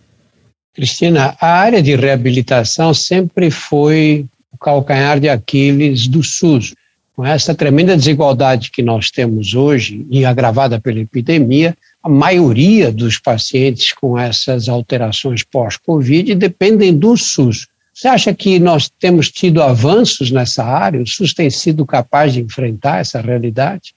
Cristina, 0.74 1.36
a 1.42 1.48
área 1.48 1.82
de 1.82 1.96
reabilitação 1.96 2.94
sempre 2.94 3.50
foi 3.50 4.26
o 4.52 4.58
calcanhar 4.58 5.20
de 5.20 5.28
Aquiles 5.28 6.08
do 6.08 6.24
SUS. 6.24 6.76
Com 7.16 7.26
essa 7.26 7.56
tremenda 7.56 7.98
desigualdade 7.98 8.70
que 8.70 8.84
nós 8.84 9.10
temos 9.10 9.56
hoje, 9.56 10.06
e 10.10 10.24
agravada 10.24 10.80
pela 10.80 11.00
epidemia, 11.00 11.76
a 12.04 12.10
maioria 12.10 12.92
dos 12.92 13.18
pacientes 13.18 13.92
com 13.94 14.18
essas 14.18 14.70
alterações 14.70 15.44
pós-Covid 15.44 16.36
dependem 16.36 16.98
do 16.98 17.18
SUS. 17.18 17.68
Você 17.94 18.08
acha 18.08 18.34
que 18.34 18.60
nós 18.60 18.90
temos 18.90 19.32
tido 19.32 19.62
avanços 19.62 20.30
nessa 20.30 20.64
área? 20.64 21.02
O 21.02 21.08
SUS 21.08 21.34
tem 21.34 21.50
sido 21.50 21.86
capaz 21.86 22.34
de 22.34 22.42
enfrentar 22.42 23.00
essa 23.00 23.20
realidade? 23.20 23.96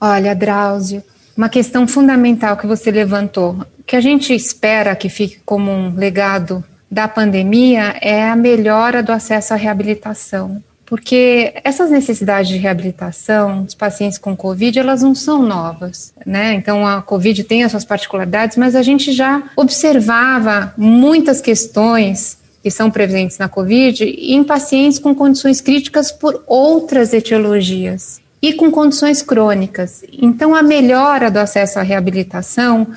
Olha, 0.00 0.34
Drauzio, 0.34 1.02
uma 1.36 1.48
questão 1.48 1.86
fundamental 1.86 2.56
que 2.56 2.66
você 2.66 2.90
levantou, 2.90 3.64
que 3.86 3.94
a 3.94 4.00
gente 4.00 4.34
espera 4.34 4.96
que 4.96 5.08
fique 5.08 5.40
como 5.44 5.70
um 5.70 5.94
legado 5.94 6.64
da 6.90 7.06
pandemia 7.06 7.96
é 8.00 8.28
a 8.28 8.34
melhora 8.34 9.02
do 9.02 9.12
acesso 9.12 9.52
à 9.52 9.56
reabilitação 9.56 10.62
porque 10.90 11.54
essas 11.62 11.88
necessidades 11.88 12.50
de 12.50 12.58
reabilitação 12.58 13.62
dos 13.62 13.76
pacientes 13.76 14.18
com 14.18 14.36
Covid, 14.36 14.76
elas 14.76 15.02
não 15.02 15.14
são 15.14 15.40
novas, 15.40 16.12
né? 16.26 16.54
Então, 16.54 16.84
a 16.84 17.00
Covid 17.00 17.44
tem 17.44 17.62
as 17.62 17.70
suas 17.70 17.84
particularidades, 17.84 18.56
mas 18.56 18.74
a 18.74 18.82
gente 18.82 19.12
já 19.12 19.40
observava 19.54 20.74
muitas 20.76 21.40
questões 21.40 22.38
que 22.60 22.72
são 22.72 22.90
presentes 22.90 23.38
na 23.38 23.48
Covid 23.48 24.02
em 24.04 24.42
pacientes 24.42 24.98
com 24.98 25.14
condições 25.14 25.60
críticas 25.60 26.10
por 26.10 26.42
outras 26.44 27.14
etiologias 27.14 28.20
e 28.42 28.54
com 28.54 28.68
condições 28.68 29.22
crônicas. 29.22 30.02
Então, 30.12 30.56
a 30.56 30.62
melhora 30.62 31.30
do 31.30 31.38
acesso 31.38 31.78
à 31.78 31.82
reabilitação 31.82 32.88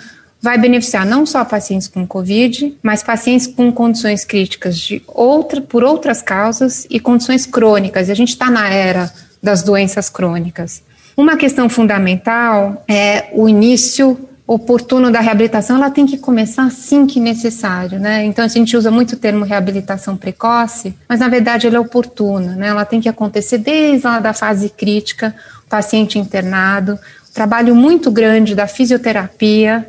vai 0.44 0.58
beneficiar 0.58 1.06
não 1.06 1.26
só 1.26 1.46
pacientes 1.46 1.88
com 1.88 2.06
Covid, 2.06 2.78
mas 2.84 3.02
pacientes 3.02 3.48
com 3.48 3.72
condições 3.72 4.26
críticas 4.26 4.78
de 4.78 5.02
outra, 5.08 5.62
por 5.62 5.86
outras 5.86 6.22
causas 6.22 6.86
e 6.90 7.00
condições 7.00 7.46
crônicas. 7.46 8.10
E 8.10 8.12
a 8.12 8.16
gente 8.16 8.32
está 8.32 8.52
na 8.52 8.68
era 8.68 9.10
das 9.42 9.64
doenças 9.64 10.10
crônicas. 10.10 10.84
Uma 11.16 11.38
questão 11.38 11.70
fundamental 11.70 12.84
é 12.90 13.30
o 13.32 13.48
início 13.48 14.20
oportuno 14.46 15.10
da 15.10 15.22
reabilitação, 15.22 15.78
ela 15.78 15.90
tem 15.90 16.06
que 16.06 16.18
começar 16.18 16.66
assim 16.66 17.08
que 17.08 17.22
necessário, 17.22 17.98
né? 17.98 18.26
Então 18.26 18.44
a 18.44 18.48
gente 18.50 18.76
usa 18.76 18.92
muito 18.92 19.14
o 19.14 19.16
termo 19.16 19.46
reabilitação 19.46 20.18
precoce, 20.18 20.94
mas 21.08 21.22
na 21.22 21.30
verdade 21.30 21.68
ela 21.68 21.78
é 21.78 21.80
oportuna, 21.80 22.54
né? 22.54 22.68
Ela 22.68 22.84
tem 22.84 23.00
que 23.00 23.08
acontecer 23.08 23.60
desde 23.60 24.06
lá 24.06 24.20
da 24.20 24.34
fase 24.34 24.68
crítica, 24.68 25.34
paciente 25.70 26.20
internado, 26.20 27.00
trabalho 27.34 27.74
muito 27.74 28.12
grande 28.12 28.54
da 28.54 28.68
fisioterapia 28.68 29.88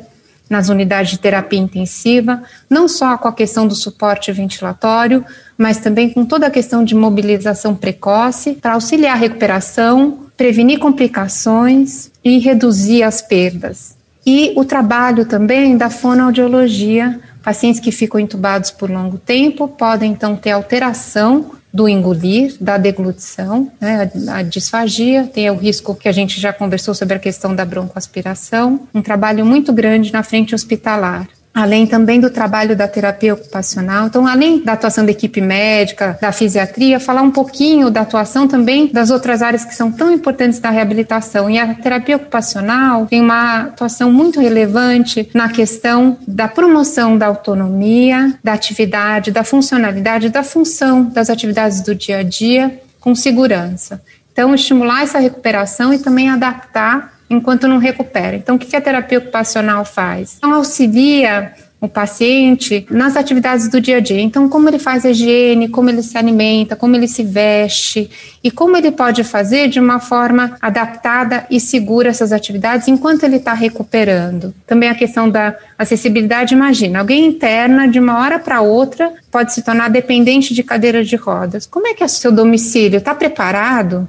nas 0.49 0.69
unidades 0.69 1.11
de 1.11 1.19
terapia 1.19 1.59
intensiva, 1.59 2.43
não 2.69 2.87
só 2.87 3.17
com 3.17 3.27
a 3.27 3.33
questão 3.33 3.67
do 3.67 3.75
suporte 3.75 4.31
ventilatório, 4.31 5.25
mas 5.57 5.79
também 5.79 6.09
com 6.09 6.25
toda 6.25 6.47
a 6.47 6.51
questão 6.51 6.83
de 6.83 6.93
mobilização 6.93 7.75
precoce 7.75 8.53
para 8.53 8.73
auxiliar 8.73 9.15
a 9.15 9.19
recuperação, 9.19 10.25
prevenir 10.37 10.79
complicações 10.79 12.11
e 12.23 12.39
reduzir 12.39 13.03
as 13.03 13.21
perdas. 13.21 13.95
E 14.25 14.53
o 14.55 14.65
trabalho 14.65 15.25
também 15.25 15.77
da 15.77 15.89
fonoaudiologia, 15.89 17.19
pacientes 17.43 17.79
que 17.79 17.91
ficam 17.91 18.19
entubados 18.19 18.71
por 18.71 18.89
longo 18.89 19.17
tempo 19.17 19.67
podem 19.67 20.11
então 20.11 20.35
ter 20.35 20.51
alteração 20.51 21.51
do 21.75 21.89
engolir, 21.89 22.55
da 22.61 22.77
deglutição, 22.77 23.69
né, 23.81 24.09
a, 24.29 24.41
disfagia, 24.41 25.25
tem 25.25 25.49
o 25.51 25.55
risco 25.55 25.93
que 25.93 26.07
a 26.07 26.11
gente 26.13 26.39
já 26.39 26.53
conversou 26.53 26.95
sobre 26.95 27.17
a 27.17 27.19
questão 27.19 27.53
da 27.53 27.65
broncoaspiração, 27.65 28.87
um 28.93 29.01
trabalho 29.01 29.45
muito 29.45 29.73
grande 29.73 30.13
na 30.13 30.23
frente 30.23 30.55
hospitalar 30.55 31.27
além 31.55 31.87
também 31.87 32.19
do 32.19 32.29
trabalho 32.29 32.75
da 32.75 32.85
terapia 32.85 33.33
ocupacional. 33.33 34.07
Então, 34.07 34.27
além 34.27 34.61
da 34.61 34.73
atuação 34.73 35.05
da 35.05 35.11
equipe 35.11 35.39
médica, 35.39 36.17
da 36.21 36.33
fisiatria, 36.33 36.99
falar 36.99 37.21
um 37.21 37.31
pouquinho 37.31 37.89
da 37.89 38.01
atuação 38.01 38.45
também 38.45 38.87
das 38.91 39.09
outras 39.09 39.41
áreas 39.41 39.63
que 39.63 39.73
são 39.73 39.89
tão 39.89 40.11
importantes 40.11 40.59
da 40.59 40.69
reabilitação. 40.69 41.49
E 41.49 41.57
a 41.57 41.73
terapia 41.73 42.17
ocupacional 42.17 43.05
tem 43.05 43.21
uma 43.21 43.61
atuação 43.61 44.11
muito 44.11 44.41
relevante 44.41 45.29
na 45.33 45.47
questão 45.47 46.17
da 46.27 46.49
promoção 46.49 47.17
da 47.17 47.27
autonomia, 47.27 48.37
da 48.43 48.51
atividade, 48.51 49.31
da 49.31 49.45
funcionalidade, 49.45 50.27
da 50.27 50.43
função 50.43 51.05
das 51.05 51.29
atividades 51.29 51.79
do 51.79 51.95
dia 51.95 52.17
a 52.17 52.23
dia 52.23 52.81
com 52.99 53.15
segurança. 53.15 54.01
Então, 54.33 54.53
estimular 54.53 55.03
essa 55.03 55.19
recuperação 55.19 55.93
e 55.93 55.99
também 55.99 56.29
adaptar 56.29 57.14
enquanto 57.29 57.67
não 57.67 57.77
recupera. 57.77 58.35
Então, 58.35 58.55
o 58.55 58.59
que 58.59 58.75
a 58.75 58.81
terapia 58.81 59.17
ocupacional 59.17 59.83
faz? 59.85 60.35
Então, 60.37 60.53
auxilia 60.53 61.53
o 61.85 61.87
paciente 61.87 62.85
nas 62.89 63.15
atividades 63.15 63.69
do 63.69 63.79
dia 63.79 63.97
a 63.97 63.99
dia. 63.99 64.21
Então, 64.21 64.49
como 64.49 64.67
ele 64.69 64.79
faz 64.79 65.05
a 65.05 65.11
higiene, 65.11 65.69
como 65.69 65.89
ele 65.89 66.01
se 66.01 66.17
alimenta, 66.17 66.75
como 66.75 66.95
ele 66.95 67.07
se 67.07 67.23
veste 67.23 68.09
e 68.43 68.49
como 68.49 68.75
ele 68.75 68.91
pode 68.91 69.23
fazer 69.23 69.67
de 69.69 69.79
uma 69.79 69.99
forma 69.99 70.57
adaptada 70.61 71.45
e 71.49 71.59
segura 71.59 72.09
essas 72.09 72.31
atividades 72.31 72.87
enquanto 72.87 73.23
ele 73.23 73.37
está 73.37 73.53
recuperando. 73.53 74.53
Também 74.65 74.89
a 74.89 74.95
questão 74.95 75.29
da 75.29 75.55
acessibilidade. 75.77 76.53
Imagina, 76.53 76.99
alguém 76.99 77.25
interna 77.25 77.87
de 77.87 77.99
uma 77.99 78.19
hora 78.19 78.39
para 78.39 78.61
outra 78.61 79.13
pode 79.31 79.53
se 79.53 79.61
tornar 79.61 79.89
dependente 79.89 80.53
de 80.53 80.63
cadeira 80.63 81.03
de 81.03 81.15
rodas. 81.15 81.65
Como 81.65 81.87
é 81.87 81.93
que 81.93 82.03
é 82.03 82.05
o 82.05 82.09
seu 82.09 82.31
domicílio? 82.31 82.97
Está 82.97 83.13
preparado 83.13 84.07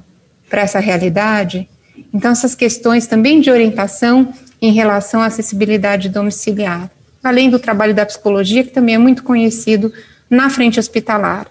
para 0.49 0.61
essa 0.61 0.79
realidade? 0.79 1.69
Então, 2.13 2.31
essas 2.31 2.55
questões 2.55 3.07
também 3.07 3.39
de 3.39 3.51
orientação 3.51 4.33
em 4.61 4.71
relação 4.71 5.21
à 5.21 5.27
acessibilidade 5.27 6.09
domiciliar, 6.09 6.89
além 7.23 7.49
do 7.49 7.59
trabalho 7.59 7.93
da 7.93 8.05
psicologia, 8.05 8.63
que 8.63 8.71
também 8.71 8.95
é 8.95 8.97
muito 8.97 9.23
conhecido 9.23 9.91
na 10.29 10.49
frente 10.49 10.79
hospitalar. 10.79 11.47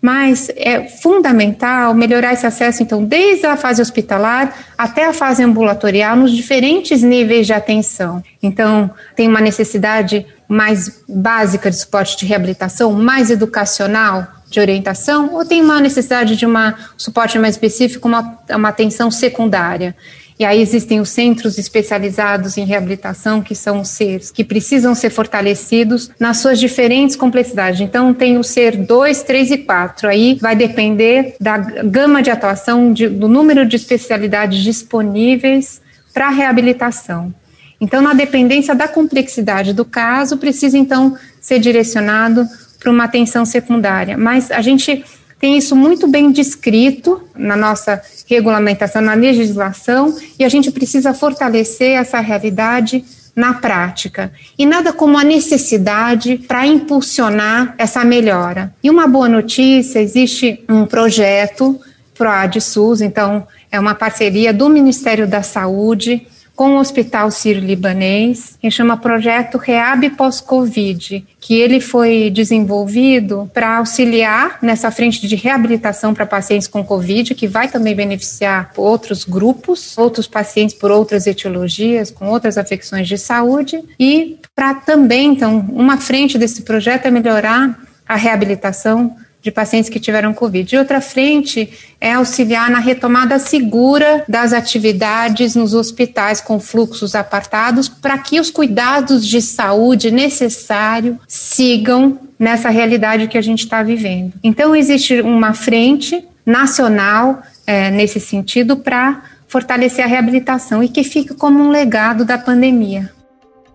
Mas 0.00 0.48
é 0.54 0.86
fundamental 0.86 1.92
melhorar 1.92 2.32
esse 2.32 2.46
acesso, 2.46 2.84
então, 2.84 3.04
desde 3.04 3.46
a 3.46 3.56
fase 3.56 3.82
hospitalar 3.82 4.54
até 4.78 5.06
a 5.06 5.12
fase 5.12 5.42
ambulatorial, 5.42 6.16
nos 6.16 6.30
diferentes 6.30 7.02
níveis 7.02 7.46
de 7.46 7.52
atenção. 7.52 8.22
Então, 8.40 8.90
tem 9.16 9.26
uma 9.26 9.40
necessidade 9.40 10.24
mais 10.46 11.02
básica 11.08 11.68
de 11.68 11.76
suporte 11.76 12.16
de 12.16 12.26
reabilitação, 12.26 12.92
mais 12.92 13.28
educacional, 13.28 14.37
de 14.50 14.60
orientação 14.60 15.34
ou 15.34 15.44
tem 15.44 15.62
uma 15.62 15.80
necessidade 15.80 16.36
de 16.36 16.46
uma 16.46 16.74
suporte 16.96 17.38
mais 17.38 17.54
específico, 17.54 18.08
uma, 18.08 18.38
uma 18.50 18.68
atenção 18.68 19.10
secundária? 19.10 19.94
E 20.38 20.44
aí 20.44 20.62
existem 20.62 21.00
os 21.00 21.08
centros 21.08 21.58
especializados 21.58 22.56
em 22.56 22.64
reabilitação, 22.64 23.42
que 23.42 23.56
são 23.56 23.80
os 23.80 23.88
seres 23.88 24.30
que 24.30 24.44
precisam 24.44 24.94
ser 24.94 25.10
fortalecidos 25.10 26.10
nas 26.18 26.36
suas 26.36 26.60
diferentes 26.60 27.16
complexidades. 27.16 27.80
Então, 27.80 28.14
tem 28.14 28.38
o 28.38 28.44
ser 28.44 28.76
2, 28.76 29.22
3 29.24 29.50
e 29.50 29.58
4. 29.58 30.08
Aí 30.08 30.38
vai 30.40 30.54
depender 30.54 31.34
da 31.40 31.58
gama 31.58 32.22
de 32.22 32.30
atuação, 32.30 32.92
de, 32.92 33.08
do 33.08 33.26
número 33.26 33.66
de 33.66 33.74
especialidades 33.74 34.62
disponíveis 34.62 35.80
para 36.14 36.28
reabilitação. 36.28 37.34
Então, 37.80 38.00
na 38.00 38.14
dependência 38.14 38.76
da 38.76 38.86
complexidade 38.86 39.72
do 39.72 39.84
caso, 39.84 40.36
precisa 40.36 40.78
então 40.78 41.16
ser 41.40 41.58
direcionado 41.58 42.46
para 42.78 42.90
uma 42.90 43.04
atenção 43.04 43.44
secundária. 43.44 44.16
Mas 44.16 44.50
a 44.50 44.60
gente 44.60 45.04
tem 45.38 45.56
isso 45.56 45.76
muito 45.76 46.06
bem 46.08 46.32
descrito 46.32 47.22
na 47.36 47.56
nossa 47.56 48.02
regulamentação, 48.26 49.00
na 49.00 49.14
legislação, 49.14 50.16
e 50.38 50.44
a 50.44 50.48
gente 50.48 50.70
precisa 50.70 51.14
fortalecer 51.14 51.92
essa 51.92 52.18
realidade 52.18 53.04
na 53.36 53.54
prática. 53.54 54.32
E 54.58 54.66
nada 54.66 54.92
como 54.92 55.16
a 55.16 55.22
necessidade 55.22 56.38
para 56.48 56.66
impulsionar 56.66 57.74
essa 57.78 58.04
melhora. 58.04 58.74
E 58.82 58.90
uma 58.90 59.06
boa 59.06 59.28
notícia: 59.28 60.00
existe 60.00 60.64
um 60.68 60.84
projeto 60.84 61.80
PROAD 62.16 62.60
SUS, 62.60 63.00
então 63.00 63.46
é 63.70 63.78
uma 63.78 63.94
parceria 63.94 64.52
do 64.52 64.68
Ministério 64.68 65.26
da 65.26 65.42
Saúde 65.42 66.26
com 66.58 66.74
o 66.74 66.80
Hospital 66.80 67.30
Sírio-Libanês, 67.30 68.58
que 68.60 68.68
chama 68.68 68.96
Projeto 68.96 69.58
Reab 69.58 70.10
Pós-Covid, 70.10 71.24
que 71.40 71.54
ele 71.54 71.80
foi 71.80 72.32
desenvolvido 72.34 73.48
para 73.54 73.76
auxiliar 73.76 74.58
nessa 74.60 74.90
frente 74.90 75.24
de 75.28 75.36
reabilitação 75.36 76.12
para 76.12 76.26
pacientes 76.26 76.66
com 76.66 76.82
Covid, 76.82 77.32
que 77.36 77.46
vai 77.46 77.68
também 77.68 77.94
beneficiar 77.94 78.72
outros 78.76 79.22
grupos, 79.22 79.96
outros 79.96 80.26
pacientes 80.26 80.74
por 80.74 80.90
outras 80.90 81.28
etiologias, 81.28 82.10
com 82.10 82.26
outras 82.26 82.58
afecções 82.58 83.06
de 83.06 83.16
saúde, 83.16 83.80
e 83.96 84.40
para 84.52 84.74
também, 84.74 85.28
então, 85.28 85.64
uma 85.72 85.96
frente 85.98 86.36
desse 86.36 86.62
projeto 86.62 87.06
é 87.06 87.10
melhorar 87.12 87.78
a 88.04 88.16
reabilitação 88.16 89.14
de 89.40 89.50
pacientes 89.50 89.88
que 89.88 90.00
tiveram 90.00 90.34
Covid. 90.34 90.74
E 90.74 90.78
outra 90.78 91.00
frente 91.00 91.70
é 92.00 92.12
auxiliar 92.12 92.70
na 92.70 92.80
retomada 92.80 93.38
segura 93.38 94.24
das 94.28 94.52
atividades 94.52 95.54
nos 95.54 95.74
hospitais 95.74 96.40
com 96.40 96.58
fluxos 96.58 97.14
apartados, 97.14 97.88
para 97.88 98.18
que 98.18 98.40
os 98.40 98.50
cuidados 98.50 99.26
de 99.26 99.40
saúde 99.40 100.10
necessários 100.10 101.16
sigam 101.26 102.18
nessa 102.38 102.68
realidade 102.68 103.28
que 103.28 103.38
a 103.38 103.42
gente 103.42 103.60
está 103.60 103.82
vivendo. 103.82 104.32
Então, 104.42 104.74
existe 104.74 105.20
uma 105.20 105.54
frente 105.54 106.24
nacional 106.44 107.42
é, 107.66 107.90
nesse 107.90 108.20
sentido 108.20 108.76
para 108.76 109.22
fortalecer 109.46 110.04
a 110.04 110.08
reabilitação 110.08 110.82
e 110.82 110.88
que 110.88 111.02
fique 111.02 111.34
como 111.34 111.62
um 111.62 111.70
legado 111.70 112.24
da 112.24 112.38
pandemia. 112.38 113.10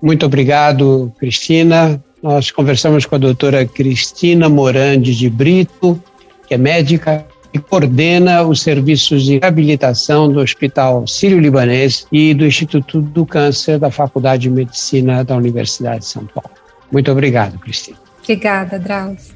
Muito 0.01 0.25
obrigado, 0.25 1.13
Cristina. 1.19 2.01
Nós 2.23 2.49
conversamos 2.49 3.05
com 3.05 3.15
a 3.15 3.17
doutora 3.17 3.65
Cristina 3.65 4.47
Morandi 4.47 5.13
de 5.13 5.29
Brito, 5.29 6.01
que 6.47 6.53
é 6.53 6.57
médica 6.57 7.27
e 7.53 7.59
coordena 7.59 8.43
os 8.43 8.61
serviços 8.61 9.25
de 9.25 9.39
reabilitação 9.39 10.31
do 10.31 10.39
Hospital 10.39 11.05
Sírio-Libanês 11.05 12.07
e 12.09 12.33
do 12.33 12.45
Instituto 12.45 13.01
do 13.01 13.25
Câncer 13.25 13.77
da 13.77 13.91
Faculdade 13.91 14.43
de 14.43 14.49
Medicina 14.49 15.21
da 15.25 15.35
Universidade 15.35 15.99
de 15.99 16.05
São 16.05 16.25
Paulo. 16.25 16.49
Muito 16.89 17.11
obrigado, 17.11 17.59
Cristina. 17.59 17.97
Obrigada, 18.23 18.79
Drauzio. 18.79 19.35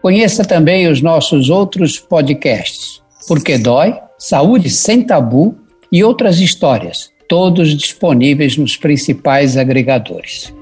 Conheça 0.00 0.46
também 0.46 0.88
os 0.88 1.02
nossos 1.02 1.50
outros 1.50 1.98
podcasts, 1.98 3.02
Porque 3.28 3.58
Dói, 3.58 3.94
Saúde 4.18 4.70
Sem 4.70 5.02
Tabu 5.02 5.54
e 5.92 6.02
outras 6.02 6.40
histórias, 6.40 7.10
todos 7.28 7.76
disponíveis 7.76 8.56
nos 8.56 8.78
principais 8.78 9.58
agregadores. 9.58 10.55